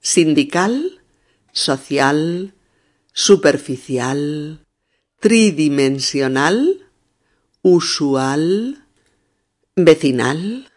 sindical, 0.00 1.00
social, 1.52 2.52
superficial, 3.14 4.60
tridimensional, 5.20 6.84
usual, 7.62 8.84
vecinal, 9.74 10.67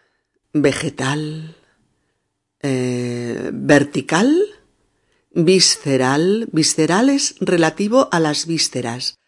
vegetal, 0.52 1.56
eh, 2.60 3.50
vertical, 3.52 4.42
visceral. 5.32 6.48
Visceral 6.52 7.08
es 7.08 7.36
relativo 7.40 8.08
a 8.12 8.20
las 8.20 8.46
vísceras 8.46 9.18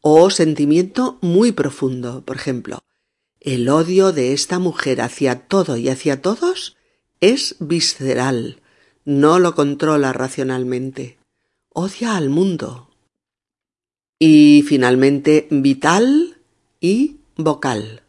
o 0.00 0.30
sentimiento 0.30 1.18
muy 1.22 1.52
profundo. 1.52 2.22
Por 2.24 2.36
ejemplo, 2.36 2.84
el 3.40 3.68
odio 3.68 4.12
de 4.12 4.32
esta 4.32 4.58
mujer 4.58 5.00
hacia 5.00 5.46
todo 5.48 5.76
y 5.76 5.88
hacia 5.88 6.22
todos 6.22 6.76
es 7.20 7.56
visceral, 7.58 8.60
no 9.04 9.38
lo 9.38 9.54
controla 9.54 10.12
racionalmente. 10.12 11.18
Odia 11.70 12.16
al 12.16 12.30
mundo. 12.30 12.90
Y 14.18 14.64
finalmente, 14.66 15.48
vital 15.50 16.38
y 16.80 17.16
vocal. 17.36 18.03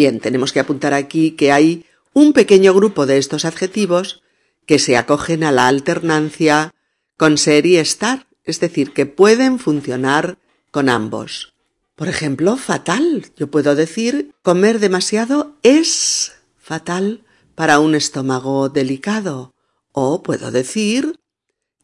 Bien, 0.00 0.18
tenemos 0.18 0.54
que 0.54 0.60
apuntar 0.60 0.94
aquí 0.94 1.32
que 1.32 1.52
hay 1.52 1.84
un 2.14 2.32
pequeño 2.32 2.72
grupo 2.72 3.04
de 3.04 3.18
estos 3.18 3.44
adjetivos 3.44 4.22
que 4.64 4.78
se 4.78 4.96
acogen 4.96 5.44
a 5.44 5.52
la 5.52 5.68
alternancia 5.68 6.72
con 7.18 7.36
ser 7.36 7.66
y 7.66 7.76
estar, 7.76 8.26
es 8.44 8.60
decir, 8.60 8.94
que 8.94 9.04
pueden 9.04 9.58
funcionar 9.58 10.38
con 10.70 10.88
ambos. 10.88 11.52
Por 11.96 12.08
ejemplo, 12.08 12.56
fatal. 12.56 13.26
Yo 13.36 13.50
puedo 13.50 13.74
decir 13.74 14.32
comer 14.40 14.78
demasiado 14.78 15.58
es 15.62 16.32
fatal 16.56 17.22
para 17.54 17.78
un 17.78 17.94
estómago 17.94 18.70
delicado. 18.70 19.52
O 19.92 20.22
puedo 20.22 20.50
decir 20.50 21.20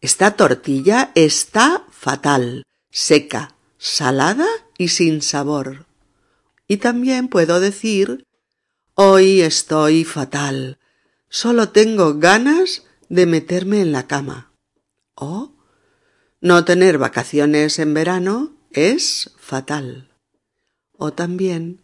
esta 0.00 0.30
tortilla 0.36 1.12
está 1.14 1.84
fatal, 1.90 2.64
seca, 2.90 3.56
salada 3.76 4.48
y 4.78 4.88
sin 4.88 5.20
sabor. 5.20 5.86
Y 6.68 6.78
también 6.78 7.28
puedo 7.28 7.60
decir 7.60 8.26
hoy 8.94 9.42
estoy 9.42 10.04
fatal, 10.04 10.78
solo 11.28 11.68
tengo 11.68 12.14
ganas 12.18 12.84
de 13.08 13.26
meterme 13.26 13.80
en 13.80 13.92
la 13.92 14.06
cama. 14.06 14.52
O 15.14 15.54
no 16.40 16.64
tener 16.64 16.98
vacaciones 16.98 17.78
en 17.78 17.94
verano 17.94 18.56
es 18.70 19.32
fatal. 19.38 20.10
O 20.92 21.12
también 21.12 21.82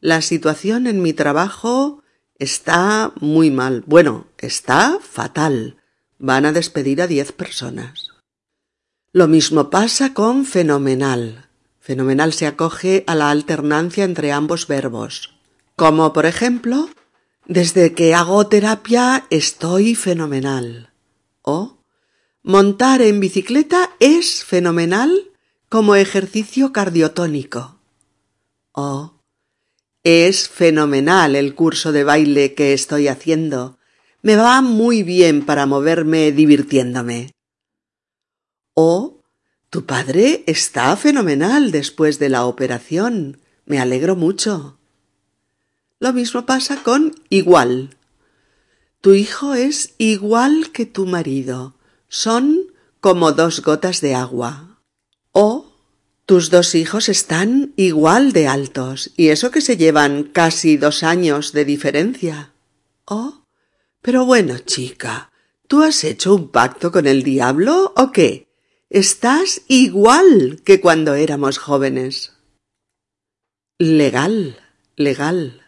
la 0.00 0.22
situación 0.22 0.86
en 0.86 1.02
mi 1.02 1.12
trabajo 1.12 2.02
está 2.38 3.12
muy 3.20 3.50
mal. 3.50 3.84
Bueno, 3.86 4.26
está 4.38 4.98
fatal. 5.00 5.78
Van 6.18 6.46
a 6.46 6.52
despedir 6.52 7.02
a 7.02 7.06
diez 7.06 7.32
personas. 7.32 8.10
Lo 9.12 9.28
mismo 9.28 9.70
pasa 9.70 10.12
con 10.12 10.44
fenomenal. 10.44 11.48
Fenomenal 11.84 12.32
se 12.32 12.46
acoge 12.46 13.04
a 13.06 13.14
la 13.14 13.28
alternancia 13.28 14.04
entre 14.04 14.32
ambos 14.32 14.66
verbos. 14.66 15.34
Como 15.76 16.14
por 16.14 16.24
ejemplo, 16.24 16.88
desde 17.44 17.92
que 17.92 18.14
hago 18.14 18.46
terapia 18.46 19.26
estoy 19.28 19.94
fenomenal. 19.94 20.94
O 21.42 21.76
montar 22.42 23.02
en 23.02 23.20
bicicleta 23.20 23.90
es 24.00 24.46
fenomenal 24.46 25.30
como 25.68 25.94
ejercicio 25.94 26.72
cardiotónico. 26.72 27.78
O 28.72 29.20
es 30.02 30.48
fenomenal 30.48 31.36
el 31.36 31.54
curso 31.54 31.92
de 31.92 32.02
baile 32.02 32.54
que 32.54 32.72
estoy 32.72 33.08
haciendo. 33.08 33.76
Me 34.22 34.36
va 34.36 34.62
muy 34.62 35.02
bien 35.02 35.44
para 35.44 35.66
moverme 35.66 36.32
divirtiéndome. 36.32 37.32
O 38.72 39.13
tu 39.74 39.86
padre 39.86 40.44
está 40.46 40.96
fenomenal 40.96 41.72
después 41.72 42.20
de 42.20 42.28
la 42.28 42.44
operación. 42.44 43.40
Me 43.66 43.80
alegro 43.80 44.14
mucho. 44.14 44.78
Lo 45.98 46.12
mismo 46.12 46.46
pasa 46.46 46.84
con 46.84 47.12
igual. 47.28 47.96
Tu 49.00 49.14
hijo 49.14 49.54
es 49.54 49.94
igual 49.98 50.70
que 50.70 50.86
tu 50.86 51.06
marido. 51.06 51.74
Son 52.06 52.56
como 53.00 53.32
dos 53.32 53.62
gotas 53.62 54.00
de 54.00 54.14
agua. 54.14 54.78
O 55.32 55.72
tus 56.24 56.50
dos 56.50 56.76
hijos 56.76 57.08
están 57.08 57.72
igual 57.74 58.32
de 58.32 58.46
altos, 58.46 59.10
y 59.16 59.30
eso 59.30 59.50
que 59.50 59.60
se 59.60 59.76
llevan 59.76 60.22
casi 60.22 60.76
dos 60.76 61.02
años 61.02 61.52
de 61.52 61.64
diferencia. 61.64 62.52
Oh, 63.06 63.42
pero 64.00 64.24
bueno, 64.24 64.56
chica, 64.58 65.32
¿tú 65.66 65.82
has 65.82 66.04
hecho 66.04 66.32
un 66.32 66.52
pacto 66.52 66.92
con 66.92 67.08
el 67.08 67.24
diablo 67.24 67.92
o 67.96 68.12
qué? 68.12 68.53
Estás 68.94 69.62
igual 69.66 70.60
que 70.64 70.80
cuando 70.80 71.14
éramos 71.14 71.58
jóvenes. 71.58 72.34
Legal, 73.76 74.56
legal. 74.94 75.64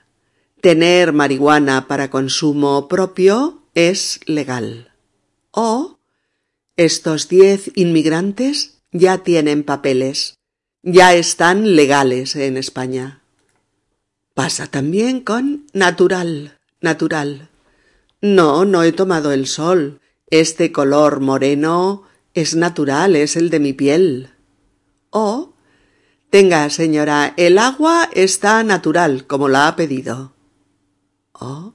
Tener 0.60 1.12
marihuana 1.12 1.88
para 1.88 2.08
consumo 2.08 2.86
propio 2.86 3.64
es 3.74 4.20
legal. 4.26 4.92
O 5.50 5.98
estos 6.76 7.28
diez 7.28 7.72
inmigrantes 7.74 8.78
ya 8.92 9.18
tienen 9.18 9.64
papeles, 9.64 10.38
ya 10.84 11.12
están 11.12 11.74
legales 11.74 12.36
en 12.36 12.56
España. 12.56 13.22
Pasa 14.34 14.68
también 14.68 15.18
con 15.18 15.66
natural, 15.72 16.60
natural. 16.80 17.50
No, 18.20 18.64
no 18.64 18.84
he 18.84 18.92
tomado 18.92 19.32
el 19.32 19.48
sol. 19.48 20.00
Este 20.28 20.70
color 20.70 21.18
moreno 21.18 22.05
es 22.36 22.54
natural, 22.54 23.16
es 23.16 23.34
el 23.34 23.50
de 23.50 23.58
mi 23.58 23.72
piel. 23.72 24.30
O 25.10 25.56
Tenga, 26.30 26.68
señora, 26.70 27.32
el 27.36 27.56
agua 27.56 28.10
está 28.12 28.62
natural, 28.62 29.26
como 29.26 29.48
la 29.48 29.68
ha 29.68 29.76
pedido. 29.76 30.34
Oh. 31.32 31.72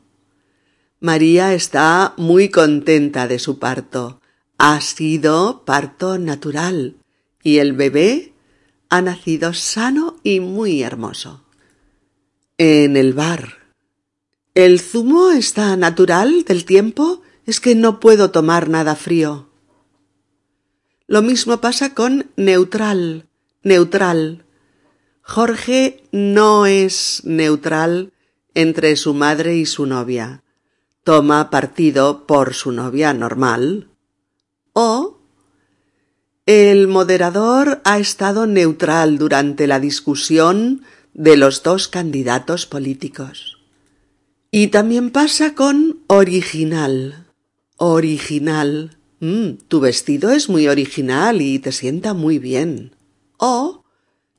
María 0.99 1.53
está 1.53 2.14
muy 2.18 2.49
contenta 2.49 3.28
de 3.28 3.39
su 3.39 3.57
parto. 3.57 4.22
Ha 4.57 4.80
sido 4.82 5.66
parto 5.66 6.20
natural 6.20 6.97
y 7.41 7.57
el 7.57 7.74
bebé 7.74 8.34
ha 8.89 9.01
nacido 9.01 9.53
sano 9.53 10.18
y 10.22 10.41
muy 10.41 10.84
hermoso. 10.84 11.43
En 12.59 12.97
el 12.97 13.14
bar. 13.14 13.57
¿El 14.53 14.80
zumo 14.80 15.32
está 15.32 15.76
natural 15.78 16.43
del 16.43 16.66
tiempo? 16.66 17.22
Es 17.47 17.59
que 17.59 17.74
no 17.74 17.99
puedo 17.99 18.30
tomar 18.30 18.70
nada 18.70 18.95
frío. 18.95 19.51
Lo 21.12 21.22
mismo 21.22 21.59
pasa 21.59 21.93
con 21.93 22.32
neutral, 22.38 23.28
neutral. 23.64 24.45
Jorge 25.22 26.05
no 26.14 26.66
es 26.66 27.24
neutral 27.26 28.14
entre 28.53 28.95
su 28.95 29.14
madre 29.14 29.57
y 29.57 29.66
su 29.66 29.86
novia. 29.88 30.41
Toma 31.03 31.49
partido 31.49 32.26
por 32.26 32.53
su 32.53 32.72
novia 32.72 33.14
normal. 33.14 33.89
O 34.72 35.20
el 36.45 36.88
moderador 36.88 37.82
ha 37.84 37.99
estado 37.99 38.47
neutral 38.47 39.18
durante 39.18 39.68
la 39.68 39.82
discusión 39.82 40.82
de 41.14 41.36
los 41.36 41.62
dos 41.62 41.89
candidatos 41.89 42.66
políticos. 42.66 43.57
Y 44.49 44.68
también 44.68 45.09
pasa 45.09 45.55
con 45.55 45.99
original. 46.07 47.28
Original. 47.76 49.01
Mm, 49.22 49.59
tu 49.67 49.80
vestido 49.80 50.32
es 50.32 50.49
muy 50.49 50.67
original 50.67 51.43
y 51.43 51.59
te 51.59 51.72
sienta 51.72 52.15
muy 52.15 52.39
bien. 52.39 52.95
O 53.38 53.86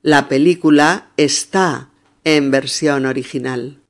la 0.03 0.29
película 0.29 1.13
está 1.17 1.91
en 2.25 2.51
versión 2.51 3.07
original. 3.07 3.81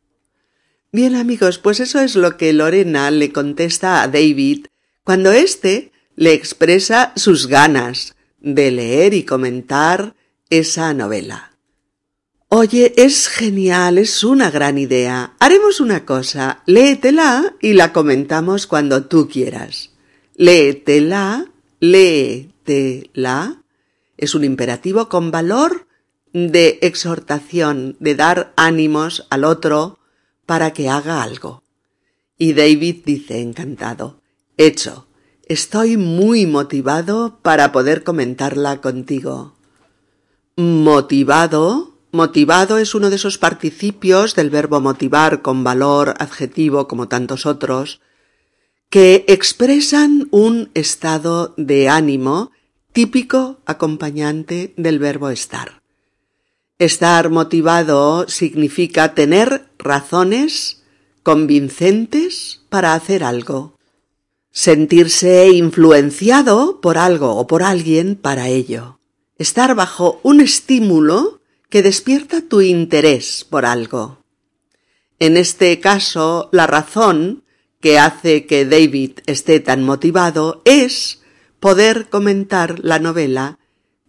Bien 0.93 1.17
amigos, 1.17 1.57
pues 1.57 1.81
eso 1.81 1.99
es 2.01 2.15
lo 2.15 2.37
que 2.37 2.53
Lorena 2.53 3.11
le 3.11 3.33
contesta 3.33 4.03
a 4.03 4.09
David 4.09 4.67
cuando 5.03 5.33
éste 5.33 5.93
le 6.15 6.35
expresa 6.35 7.15
sus 7.17 7.47
ganas 7.47 8.15
de 8.39 8.71
leer 8.71 9.15
y 9.15 9.23
comentar 9.23 10.15
esa 10.51 10.93
novela. 10.93 11.57
Oye, 12.49 12.93
es 12.99 13.29
genial, 13.29 13.97
es 13.97 14.23
una 14.25 14.51
gran 14.51 14.77
idea. 14.77 15.33
Haremos 15.41 15.81
una 15.81 16.05
cosa, 16.05 16.63
léetela 16.67 17.57
y 17.63 17.73
la 17.73 17.95
comentamos 17.95 18.67
cuando 18.67 19.05
tú 19.07 19.27
quieras. 19.27 19.92
Léetela, 20.43 21.47
léetela. 21.79 23.63
Es 24.17 24.35
un 24.35 24.43
imperativo 24.43 25.09
con 25.09 25.31
valor 25.31 25.87
de 26.33 26.81
exhortación, 26.83 27.95
de 28.01 28.17
dar 28.17 28.53
ánimos 28.57 29.25
al 29.31 29.45
otro 29.45 30.01
para 30.45 30.73
que 30.73 30.89
haga 30.89 31.23
algo. 31.23 31.63
Y 32.39 32.55
David 32.55 33.05
dice 33.07 33.41
encantado, 33.41 34.21
hecho, 34.57 35.07
estoy 35.47 35.97
muy 35.97 36.47
motivado 36.47 37.39
para 37.41 37.71
poder 37.71 38.03
comentarla 38.03 38.81
contigo. 38.81 39.55
Motivado 40.57 41.95
Motivado 42.11 42.79
es 42.79 42.97
uno 42.97 43.11
de 43.11 43.17
esos 43.17 43.39
participios 43.39 44.35
del 44.35 44.51
verbo 44.51 44.81
motivar 44.81 45.41
con 45.41 45.63
valor 45.63 46.15
adjetivo 46.19 46.89
como 46.89 47.07
tantos 47.07 47.47
otros, 47.47 48.01
que 48.93 49.25
expresan 49.27 50.29
un 50.33 50.71
estado 50.75 51.55
de 51.57 51.89
ánimo 51.89 52.51
típico 52.93 53.59
acompañante 53.65 54.75
del 54.77 54.99
verbo 54.99 55.31
estar. 55.31 55.81
Estar 56.79 57.31
motivado 57.31 58.29
significa 58.29 59.15
tener 59.15 59.67
razones 59.79 60.83
convincentes 61.23 62.67
para 62.69 62.93
hacer 62.93 63.25
algo, 63.25 63.79
sentirse 64.51 65.49
influenciado 65.49 66.83
por 66.83 66.99
algo 66.99 67.37
o 67.37 67.47
por 67.47 67.63
alguien 67.63 68.15
para 68.15 68.49
ello, 68.49 68.99
estar 69.39 69.75
bajo 69.75 70.21
un 70.23 70.43
estímulo 70.43 71.41
que 71.71 71.83
despierta 71.83 72.43
tu 72.47 72.61
interés 72.61 73.47
por 73.49 73.65
algo. 73.65 74.19
En 75.19 75.39
este 75.39 75.81
caso, 75.81 76.51
la 76.53 76.67
razón 76.67 77.42
que 77.83 77.99
hace 77.99 78.47
que 78.47 78.65
David 78.65 79.19
esté 79.27 79.61
tan 79.61 79.83
motivado 79.83 80.63
es 80.65 81.21
poder 81.61 82.09
comentar 82.09 82.79
la 82.79 82.99
novela 82.99 83.59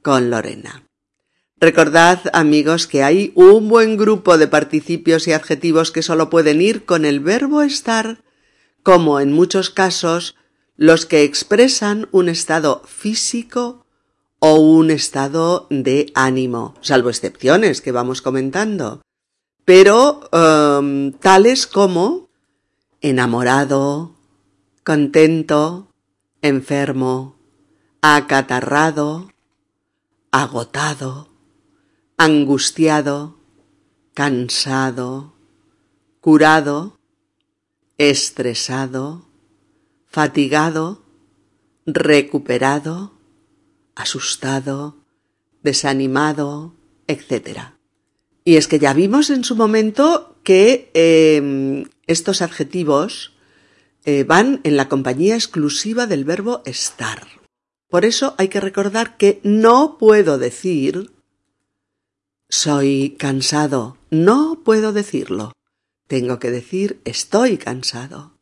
con 0.01 0.29
Lorena. 0.29 0.83
Recordad, 1.59 2.19
amigos, 2.33 2.87
que 2.87 3.03
hay 3.03 3.31
un 3.35 3.67
buen 3.69 3.97
grupo 3.97 4.37
de 4.37 4.47
participios 4.47 5.27
y 5.27 5.33
adjetivos 5.33 5.91
que 5.91 6.03
solo 6.03 6.29
pueden 6.29 6.61
ir 6.61 6.85
con 6.85 7.03
el 7.03 7.19
verbo 7.19 7.61
estar, 7.61 8.23
como 8.83 9.19
en 9.19 9.33
muchos 9.33 9.69
casos 9.69 10.35
los 10.75 11.05
que 11.05 11.23
expresan 11.23 12.07
un 12.11 12.29
estado 12.29 12.83
físico 12.85 13.85
o 14.39 14.55
un 14.55 14.91
estado 14.91 15.67
de 15.69 16.11
ánimo, 16.15 16.75
salvo 16.81 17.09
excepciones 17.09 17.81
que 17.81 17.93
vamos 17.93 18.21
comentando, 18.21 19.01
pero 19.63 20.29
um, 20.31 21.13
tales 21.13 21.65
como 21.65 22.22
enamorado, 23.03 24.15
contento, 24.83 25.91
enfermo, 26.41 27.35
acatarrado, 28.01 29.29
agotado, 30.31 31.29
angustiado, 32.17 33.37
cansado, 34.13 35.33
curado, 36.21 36.97
estresado, 37.97 39.27
fatigado, 40.07 41.03
recuperado, 41.85 43.11
asustado, 43.95 44.97
desanimado, 45.61 46.73
etc. 47.07 47.73
Y 48.45 48.55
es 48.55 48.67
que 48.69 48.79
ya 48.79 48.93
vimos 48.93 49.29
en 49.29 49.43
su 49.43 49.57
momento 49.57 50.37
que 50.43 50.89
em, 50.93 51.85
estos 52.07 52.41
adjetivos 52.41 53.33
eh, 54.05 54.23
van 54.23 54.59
en 54.63 54.77
la 54.77 54.89
compañía 54.89 55.35
exclusiva 55.35 56.07
del 56.07 56.25
verbo 56.25 56.61
estar. 56.65 57.27
Por 57.89 58.05
eso 58.05 58.35
hay 58.37 58.47
que 58.47 58.59
recordar 58.59 59.17
que 59.17 59.39
no 59.43 59.97
puedo 59.97 60.37
decir 60.37 61.11
soy 62.49 63.15
cansado. 63.17 63.97
No 64.11 64.61
puedo 64.63 64.93
decirlo. 64.93 65.53
Tengo 66.07 66.37
que 66.37 66.51
decir 66.51 66.99
estoy 67.05 67.57
cansado. 67.57 68.33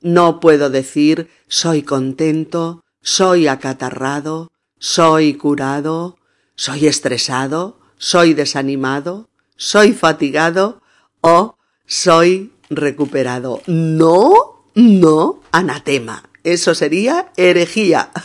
No 0.00 0.40
puedo 0.40 0.70
decir 0.70 1.28
soy 1.46 1.82
contento, 1.82 2.82
soy 3.00 3.46
acatarrado, 3.46 4.50
soy 4.78 5.34
curado, 5.34 6.18
soy 6.56 6.86
estresado, 6.86 7.78
soy 7.96 8.34
desanimado, 8.34 9.28
soy 9.56 9.92
fatigado 9.92 10.82
o 11.20 11.56
soy 11.86 12.53
recuperado. 12.70 13.62
No, 13.66 14.64
no, 14.74 15.40
anatema. 15.52 16.28
Eso 16.42 16.74
sería 16.74 17.32
herejía. 17.36 18.10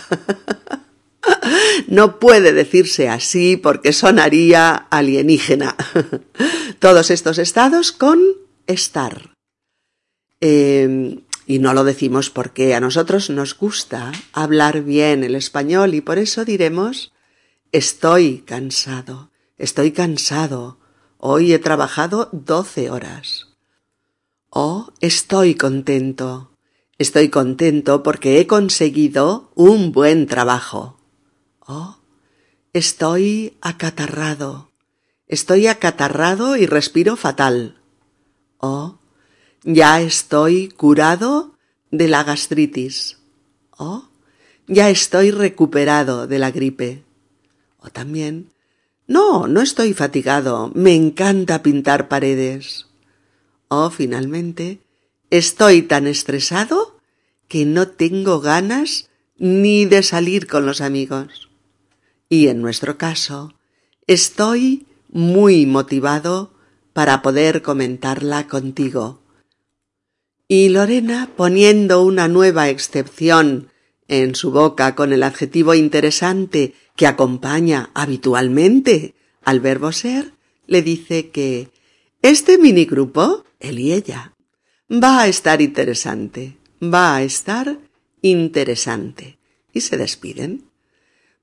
No 1.87 2.19
puede 2.19 2.53
decirse 2.53 3.09
así 3.09 3.57
porque 3.57 3.93
sonaría 3.93 4.87
alienígena. 4.89 5.75
Todos 6.79 7.11
estos 7.11 7.37
estados 7.37 7.91
con 7.91 8.19
estar. 8.67 9.33
Eh, 10.39 11.19
y 11.49 11.57
no 11.57 11.73
lo 11.73 11.83
decimos 11.83 12.29
porque 12.29 12.75
a 12.75 12.79
nosotros 12.79 13.31
nos 13.31 13.57
gusta 13.57 14.11
hablar 14.33 14.83
bien 14.83 15.23
el 15.23 15.33
español 15.33 15.95
y 15.95 16.01
por 16.01 16.19
eso 16.19 16.45
diremos 16.45 17.11
estoy 17.71 18.43
cansado, 18.45 19.31
estoy 19.57 19.91
cansado, 19.91 20.77
hoy 21.17 21.53
he 21.53 21.57
trabajado 21.57 22.29
doce 22.31 22.91
horas. 22.91 23.48
O 24.51 24.91
estoy 24.99 25.53
contento, 25.53 26.49
estoy 26.97 27.29
contento 27.29 28.01
porque 28.01 28.39
he 28.39 28.47
conseguido 28.47 29.51
un 29.53 29.91
buen 29.91 30.25
trabajo. 30.25 30.97
O 31.59 31.97
estoy 32.73 33.57
acatarrado, 33.61 34.71
estoy 35.27 35.67
acatarrado 35.67 36.57
y 36.57 36.65
respiro 36.65 37.15
fatal. 37.15 37.79
O 38.57 38.97
ya 39.63 40.01
estoy 40.01 40.69
curado 40.69 41.53
de 41.91 42.07
la 42.07 42.23
gastritis. 42.23 43.19
O 43.77 44.05
ya 44.65 44.89
estoy 44.89 45.29
recuperado 45.29 46.25
de 46.25 46.39
la 46.39 46.49
gripe. 46.49 47.03
O 47.77 47.89
también, 47.89 48.51
no, 49.05 49.47
no 49.47 49.61
estoy 49.61 49.93
fatigado, 49.93 50.71
me 50.73 50.95
encanta 50.95 51.61
pintar 51.61 52.07
paredes. 52.07 52.88
O 53.69 53.89
finalmente, 53.89 54.79
estoy 55.29 55.81
tan 55.81 56.05
estresado 56.05 56.99
que 57.47 57.65
no 57.65 57.87
tengo 57.87 58.41
ganas 58.41 59.09
ni 59.37 59.85
de 59.85 60.03
salir 60.03 60.47
con 60.47 60.65
los 60.65 60.81
amigos. 60.81 61.49
Y 62.27 62.47
en 62.47 62.61
nuestro 62.61 62.97
caso, 62.97 63.53
estoy 64.05 64.85
muy 65.09 65.65
motivado 65.65 66.53
para 66.93 67.21
poder 67.21 67.61
comentarla 67.61 68.47
contigo 68.47 69.21
y 70.51 70.69
Lorena, 70.69 71.29
poniendo 71.37 72.01
una 72.01 72.27
nueva 72.27 72.69
excepción 72.69 73.69
en 74.07 74.33
su 74.33 74.49
boca 74.49 74.95
con 74.95 75.13
el 75.13 75.21
adjetivo 75.21 75.75
interesante 75.75 76.73
que 76.95 77.05
acompaña 77.05 77.91
habitualmente 77.93 79.13
al 79.43 79.59
verbo 79.59 79.91
ser, 79.91 80.33
le 80.65 80.81
dice 80.81 81.29
que 81.29 81.69
este 82.21 82.57
minigrupo, 82.57 83.45
él 83.59 83.79
y 83.79 83.93
ella, 83.93 84.33
va 84.91 85.21
a 85.21 85.27
estar 85.27 85.61
interesante, 85.61 86.57
va 86.81 87.15
a 87.15 87.23
estar 87.23 87.79
interesante. 88.21 89.37
Y 89.71 89.81
se 89.81 89.97
despiden. 89.97 90.63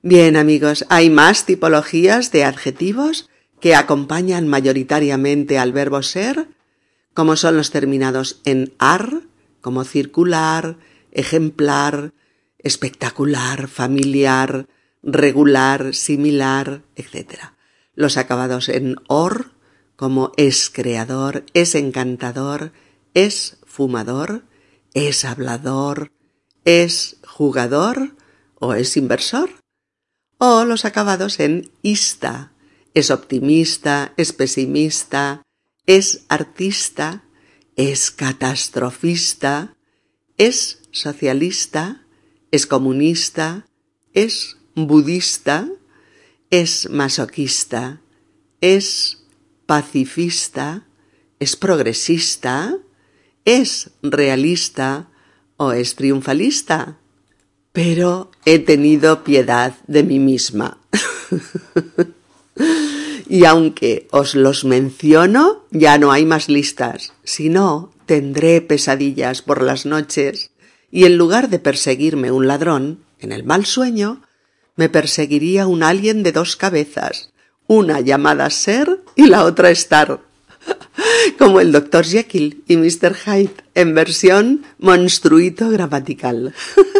Bien, 0.02 0.36
amigos, 0.36 0.84
hay 0.88 1.10
más 1.10 1.46
tipologías 1.46 2.32
de 2.32 2.44
adjetivos 2.44 3.30
que 3.60 3.74
acompañan 3.74 4.48
mayoritariamente 4.48 5.58
al 5.58 5.72
verbo 5.72 6.02
ser 6.02 6.48
como 7.16 7.36
son 7.36 7.56
los 7.56 7.70
terminados 7.70 8.42
en 8.44 8.74
ar, 8.78 9.22
como 9.62 9.84
circular, 9.84 10.76
ejemplar, 11.12 12.12
espectacular, 12.58 13.68
familiar, 13.68 14.66
regular, 15.02 15.94
similar, 15.94 16.82
etc. 16.94 17.54
Los 17.94 18.18
acabados 18.18 18.68
en 18.68 18.96
or, 19.08 19.52
como 19.96 20.32
es 20.36 20.70
creador, 20.70 21.44
es 21.54 21.74
encantador, 21.74 22.72
es 23.14 23.58
fumador, 23.64 24.44
es 24.94 25.24
hablador, 25.24 26.12
es 26.64 27.16
jugador 27.26 28.16
o 28.54 28.74
es 28.74 28.96
inversor. 28.96 29.50
O 30.38 30.64
los 30.64 30.84
acabados 30.84 31.40
en 31.40 31.70
ista, 31.82 32.52
es 32.94 33.10
optimista, 33.10 34.12
es 34.16 34.32
pesimista, 34.32 35.42
es 35.86 36.24
artista, 36.28 37.24
es 37.76 38.10
catastrofista, 38.10 39.76
es 40.36 40.82
socialista, 40.90 42.06
es 42.50 42.66
comunista, 42.66 43.66
es 44.12 44.56
budista, 44.74 45.68
es 46.50 46.88
masoquista, 46.90 48.00
es 48.60 49.25
pacifista, 49.66 50.86
es 51.38 51.56
progresista, 51.56 52.78
es 53.44 53.90
realista 54.02 55.08
o 55.56 55.72
es 55.72 55.94
triunfalista. 55.96 56.98
Pero 57.72 58.30
he 58.44 58.58
tenido 58.58 59.22
piedad 59.22 59.74
de 59.86 60.02
mí 60.02 60.18
misma. 60.18 60.78
y 63.28 63.44
aunque 63.44 64.08
os 64.10 64.34
los 64.34 64.64
menciono, 64.64 65.66
ya 65.70 65.98
no 65.98 66.10
hay 66.10 66.24
más 66.24 66.48
listas. 66.48 67.12
Si 67.22 67.50
no, 67.50 67.92
tendré 68.06 68.62
pesadillas 68.62 69.42
por 69.42 69.62
las 69.62 69.84
noches 69.84 70.52
y 70.90 71.04
en 71.04 71.18
lugar 71.18 71.50
de 71.50 71.58
perseguirme 71.58 72.30
un 72.30 72.46
ladrón, 72.46 73.04
en 73.18 73.32
el 73.32 73.44
mal 73.44 73.66
sueño, 73.66 74.22
me 74.76 74.88
perseguiría 74.88 75.66
un 75.66 75.82
alien 75.82 76.22
de 76.22 76.32
dos 76.32 76.56
cabezas, 76.56 77.32
una 77.66 78.00
llamada 78.00 78.48
Ser 78.50 79.00
y 79.16 79.26
la 79.26 79.44
otra 79.44 79.70
Star, 79.70 80.20
como 81.38 81.60
el 81.60 81.72
Dr. 81.72 82.04
Jekyll 82.04 82.62
y 82.68 82.76
Mr. 82.76 83.14
Hyde 83.14 83.54
en 83.74 83.94
versión 83.94 84.64
monstruito 84.78 85.68
gramatical. 85.70 86.54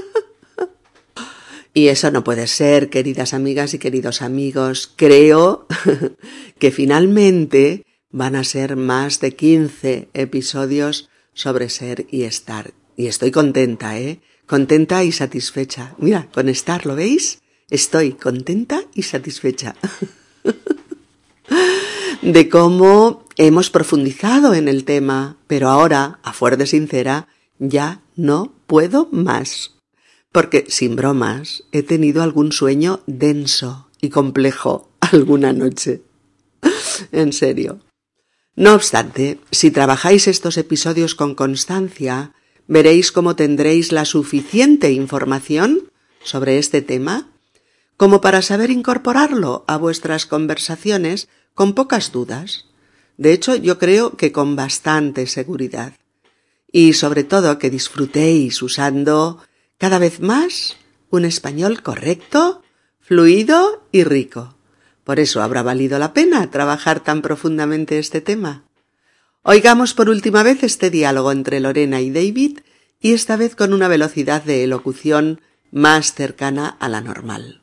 Y 1.77 1.89
eso 1.89 2.11
no 2.11 2.25
puede 2.25 2.47
ser, 2.47 2.89
queridas 2.89 3.35
amigas 3.35 3.75
y 3.75 3.79
queridos 3.79 4.23
amigos. 4.23 4.91
Creo 4.97 5.67
que 6.59 6.71
finalmente 6.71 7.85
van 8.11 8.35
a 8.35 8.45
ser 8.45 8.77
más 8.77 9.21
de 9.21 9.37
15 9.37 10.09
episodios 10.15 11.11
sobre 11.35 11.69
ser 11.69 12.07
y 12.11 12.23
estar. 12.23 12.73
Y 12.97 13.09
estoy 13.09 13.31
contenta, 13.31 13.99
¿eh? 13.99 14.21
Contenta 14.47 15.05
y 15.05 15.13
satisfecha. 15.13 15.95
Mira, 15.99 16.31
con 16.33 16.49
estar, 16.49 16.87
¿lo 16.87 16.97
veis? 16.97 17.43
Estoy 17.69 18.13
contenta 18.13 18.81
y 18.95 19.03
satisfecha. 19.03 19.77
De 22.33 22.49
cómo 22.49 23.25
hemos 23.37 23.71
profundizado 23.71 24.55
en 24.55 24.67
el 24.67 24.85
tema, 24.85 25.37
pero 25.47 25.69
ahora, 25.69 26.19
a 26.25 26.33
fuerte 26.33 26.67
sincera, 26.67 27.29
ya 27.61 28.03
no 28.17 28.53
puedo 28.67 29.09
más. 29.13 29.77
Porque, 30.33 30.65
sin 30.69 30.97
bromas, 30.97 31.63
he 31.71 31.85
tenido 31.85 32.25
algún 32.25 32.51
sueño 32.51 33.01
denso 33.07 33.89
y 34.01 34.09
complejo 34.09 34.91
alguna 35.01 35.53
noche. 35.53 36.03
en 37.13 37.33
serio. 37.33 37.79
No 38.57 38.75
obstante, 38.75 39.39
si 39.53 39.71
trabajáis 39.71 40.27
estos 40.27 40.59
episodios 40.59 41.15
con 41.15 41.37
constancia, 41.37 42.33
veréis 42.67 43.13
cómo 43.13 43.37
tendréis 43.37 43.93
la 43.93 44.05
suficiente 44.05 44.91
información 44.91 45.93
sobre 46.25 46.59
este 46.59 46.83
tema 46.83 47.31
como 47.97 48.21
para 48.21 48.43
saber 48.43 48.71
incorporarlo 48.71 49.65
a 49.69 49.77
vuestras 49.77 50.27
conversaciones 50.27 51.29
con 51.57 51.73
pocas 51.73 52.13
dudas. 52.13 52.67
De 53.17 53.33
hecho, 53.33 53.57
yo 53.57 53.79
creo 53.79 54.17
que 54.17 54.31
con 54.31 54.57
bastante 54.57 55.27
seguridad. 55.27 55.95
Y 56.71 56.93
sobre 56.93 57.25
todo 57.25 57.59
que 57.59 57.71
disfrutéis 57.71 58.61
usando 58.61 59.43
cada 59.79 59.99
vez 59.99 60.21
más 60.21 60.77
un 61.09 61.25
español 61.25 61.83
correcto, 61.83 62.63
fluido 63.01 63.89
y 63.91 64.05
rico. 64.05 64.59
Por 65.03 65.19
eso 65.19 65.41
habrá 65.41 65.63
valido 65.63 65.99
la 65.99 66.13
pena 66.13 66.51
trabajar 66.51 67.01
tan 67.01 67.23
profundamente 67.23 67.99
este 67.99 68.21
tema. 68.21 68.65
Oigamos 69.43 69.95
por 69.95 70.11
última 70.11 70.43
vez 70.43 70.63
este 70.63 70.91
diálogo 70.91 71.33
entre 71.33 71.61
Lorena 71.61 72.03
y 72.03 72.11
David 72.11 72.59
y 73.01 73.15
esta 73.15 73.37
vez 73.37 73.57
con 73.57 73.73
una 73.73 73.89
velocidad 73.89 74.43
de 74.43 74.63
elocución 74.63 75.41
más 75.71 76.13
cercana 76.13 76.69
a 76.69 76.91
la 76.91 77.01
normal. 77.01 77.63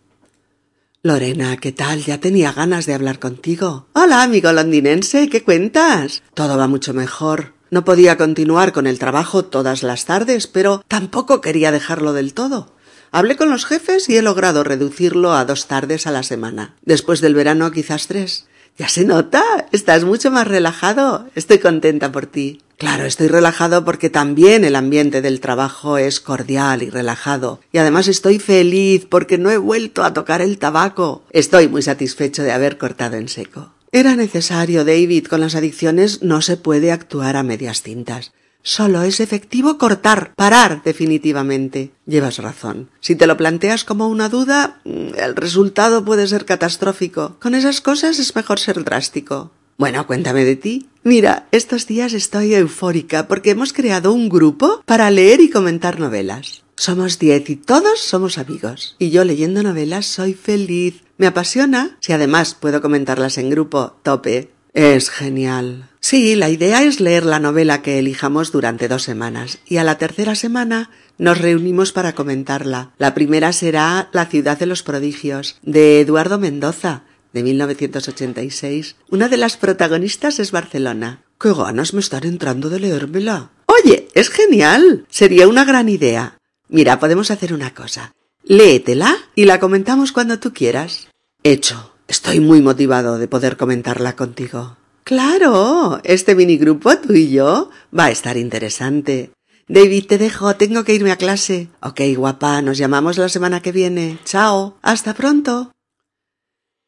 Lorena, 1.06 1.58
¿qué 1.58 1.74
tal? 1.74 2.01
Ya 2.01 2.22
tenía 2.22 2.54
ganas 2.54 2.86
de 2.86 2.93
hablar 2.93 3.20
contigo. 3.20 3.88
Hola, 3.91 4.24
amigo 4.24 4.54
londinense, 4.54 5.28
¿qué 5.28 5.43
cuentas? 5.43 6.24
Todo 6.34 6.58
va 6.58 6.70
mucho 6.70 6.93
mejor. 6.93 7.51
No 7.72 7.84
podía 7.84 8.16
continuar 8.16 8.72
con 8.72 8.88
el 8.88 8.99
trabajo 8.99 9.43
todas 9.43 9.84
las 9.84 10.06
tardes, 10.06 10.47
pero 10.47 10.82
tampoco 10.88 11.41
quería 11.41 11.74
dejarlo 11.74 12.14
del 12.14 12.34
todo. 12.34 12.72
Hablé 13.12 13.36
con 13.36 13.49
los 13.49 13.66
jefes 13.66 14.08
y 14.08 14.16
he 14.16 14.22
logrado 14.22 14.64
reducirlo 14.64 15.34
a 15.34 15.43
dos 15.43 15.68
tardes 15.68 16.08
a 16.08 16.12
la 16.12 16.24
semana. 16.24 16.76
Después 16.84 17.20
del 17.20 17.36
verano 17.36 17.70
quizás 17.72 18.08
tres. 18.08 18.47
Ya 18.78 18.89
se 18.89 19.05
nota. 19.05 19.43
Estás 19.71 20.03
mucho 20.03 20.32
más 20.32 20.47
relajado. 20.47 21.28
Estoy 21.36 21.59
contenta 21.59 22.11
por 22.11 22.26
ti. 22.26 22.61
Claro, 22.78 23.05
estoy 23.05 23.28
relajado 23.28 23.86
porque 23.86 24.09
también 24.09 24.65
el 24.65 24.76
ambiente 24.76 25.21
del 25.21 25.39
trabajo 25.39 25.97
es 25.97 26.19
cordial 26.19 26.82
y 26.82 26.89
relajado. 26.89 27.59
Y 27.71 27.78
además 27.78 28.07
estoy 28.07 28.39
feliz 28.39 29.05
porque 29.07 29.38
no 29.38 29.51
he 29.51 29.57
vuelto 29.57 30.03
a 30.03 30.13
tocar 30.13 30.41
el 30.41 30.57
tabaco. 30.57 31.24
Estoy 31.30 31.67
muy 31.67 31.82
satisfecho 31.82 32.43
de 32.43 32.51
haber 32.51 32.78
cortado 32.78 33.15
en 33.15 33.30
seco. 33.30 33.71
Era 33.91 34.15
necesario, 34.15 34.84
David. 34.84 35.28
Con 35.28 35.39
las 35.39 35.55
adicciones 35.55 36.24
no 36.24 36.41
se 36.41 36.57
puede 36.57 36.91
actuar 36.91 37.36
a 37.36 37.43
medias 37.43 37.84
tintas. 37.84 38.34
Solo 38.66 39.03
es 39.03 39.20
efectivo 39.20 39.78
cortar, 39.78 40.34
parar 40.36 40.82
definitivamente. 40.84 41.91
Llevas 42.05 42.38
razón. 42.38 42.89
Si 43.01 43.14
te 43.16 43.28
lo 43.28 43.36
planteas 43.36 43.84
como 43.84 44.07
una 44.07 44.30
duda, 44.30 44.80
mm, 44.86 45.16
el 45.18 45.36
resultado 45.36 46.05
puede 46.05 46.28
ser 46.28 46.45
catastrófico. 46.45 47.36
Con 47.41 47.55
esas 47.55 47.82
cosas 47.82 48.20
es 48.20 48.38
mejor 48.38 48.59
ser 48.59 48.82
drástico. 48.86 49.51
Bueno, 49.78 50.07
cuéntame 50.07 50.45
de 50.45 50.55
ti. 50.55 50.88
Mira, 51.03 51.47
estos 51.51 51.88
días 51.88 52.14
estoy 52.14 52.53
eufórica 52.53 53.28
porque 53.28 53.51
hemos 53.51 53.74
creado 53.74 54.14
un 54.14 54.30
grupo 54.30 54.82
para 54.86 55.11
leer 55.11 55.41
y 55.41 55.49
comentar 55.49 55.99
novelas. 55.99 56.64
Somos 56.78 57.20
diez 57.20 57.49
y 57.49 57.57
todos 57.57 57.99
somos 57.99 58.38
amigos. 58.38 58.95
Y 58.97 59.09
yo 59.09 59.26
leyendo 59.26 59.61
novelas 59.61 60.05
soy 60.05 60.34
feliz. 60.34 61.03
Me 61.18 61.28
apasiona. 61.28 61.97
Si 61.99 62.14
además 62.14 62.55
puedo 62.55 62.82
comentarlas 62.82 63.38
en 63.38 63.49
grupo, 63.49 63.97
tope. 64.03 64.53
Es 64.74 65.11
genial. 65.11 65.89
Sí, 65.99 66.36
la 66.36 66.49
idea 66.49 66.84
es 66.84 66.99
leer 66.99 67.26
la 67.26 67.39
novela 67.39 67.84
que 67.84 67.99
elijamos 67.99 68.51
durante 68.51 68.88
dos 68.88 69.03
semanas 69.03 69.59
y 69.65 69.78
a 69.78 69.84
la 69.84 69.99
tercera 69.99 70.34
semana 70.34 70.89
nos 71.19 71.38
reunimos 71.38 71.91
para 71.91 72.15
comentarla. 72.15 72.91
La 72.97 73.13
primera 73.13 73.53
será 73.53 74.09
La 74.13 74.26
ciudad 74.26 74.57
de 74.57 74.65
los 74.65 74.82
prodigios, 74.82 75.57
de 75.61 76.01
Eduardo 76.01 76.39
Mendoza, 76.39 77.03
de 77.34 77.43
1986. 77.43 78.95
Una 79.09 79.30
de 79.30 79.38
las 79.38 79.57
protagonistas 79.57 80.39
es 80.39 80.51
Barcelona. 80.51 81.24
¡Qué 81.39 81.53
ganas 81.53 81.93
me 81.93 81.99
están 81.99 82.26
entrando 82.26 82.69
de 82.69 82.80
leérmela! 82.80 83.51
Oye, 83.67 84.07
es 84.15 84.30
genial. 84.30 85.05
Sería 85.09 85.47
una 85.47 85.65
gran 85.65 85.88
idea. 85.88 86.38
Mira, 86.67 86.99
podemos 86.99 87.30
hacer 87.30 87.53
una 87.53 87.74
cosa. 87.76 88.13
Léetela 88.43 89.15
y 89.36 89.45
la 89.45 89.59
comentamos 89.59 90.11
cuando 90.11 90.39
tú 90.39 90.51
quieras. 90.51 91.07
Hecho. 91.43 91.93
Estoy 92.08 92.39
muy 92.39 92.62
motivado 92.62 93.18
de 93.18 93.28
poder 93.28 93.58
comentarla 93.58 94.16
contigo. 94.16 94.78
Claro, 95.04 95.99
este 96.04 96.36
minigrupo 96.36 96.97
tú 96.97 97.14
y 97.14 97.32
yo 97.32 97.70
va 97.97 98.06
a 98.06 98.12
estar 98.12 98.38
interesante. 98.38 99.32
David, 99.68 100.06
te 100.08 100.18
dejo, 100.18 100.56
tengo 100.56 100.84
que 100.84 100.93
irme 100.93 101.12
a 101.12 101.18
clase. 101.18 101.70
Ok, 101.82 102.01
guapa, 102.16 102.62
nos 102.62 102.78
llamamos 102.78 103.18
la 103.18 103.30
semana 103.30 103.62
que 103.62 103.72
viene. 103.72 104.20
Chao, 104.26 104.78
hasta 104.82 105.14
pronto. 105.14 105.72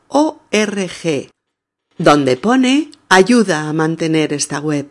donde 1.97 2.37
pone 2.37 2.91
ayuda 3.09 3.69
a 3.69 3.73
mantener 3.73 4.33
esta 4.33 4.59
web. 4.59 4.87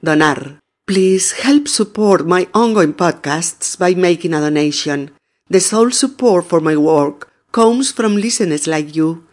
Donar. 0.00 0.58
Please 0.86 1.36
help 1.40 1.68
support 1.68 2.26
my 2.26 2.48
ongoing 2.52 2.94
podcasts 2.94 3.78
by 3.78 3.94
making 3.94 4.34
a 4.34 4.40
donation. 4.40 5.12
The 5.48 5.60
sole 5.60 5.92
support 5.92 6.48
for 6.48 6.60
my 6.60 6.76
work 6.76 7.29
comes 7.52 7.92
from 7.92 8.16
listeners 8.16 8.66
like 8.66 8.96
you. 8.96 9.24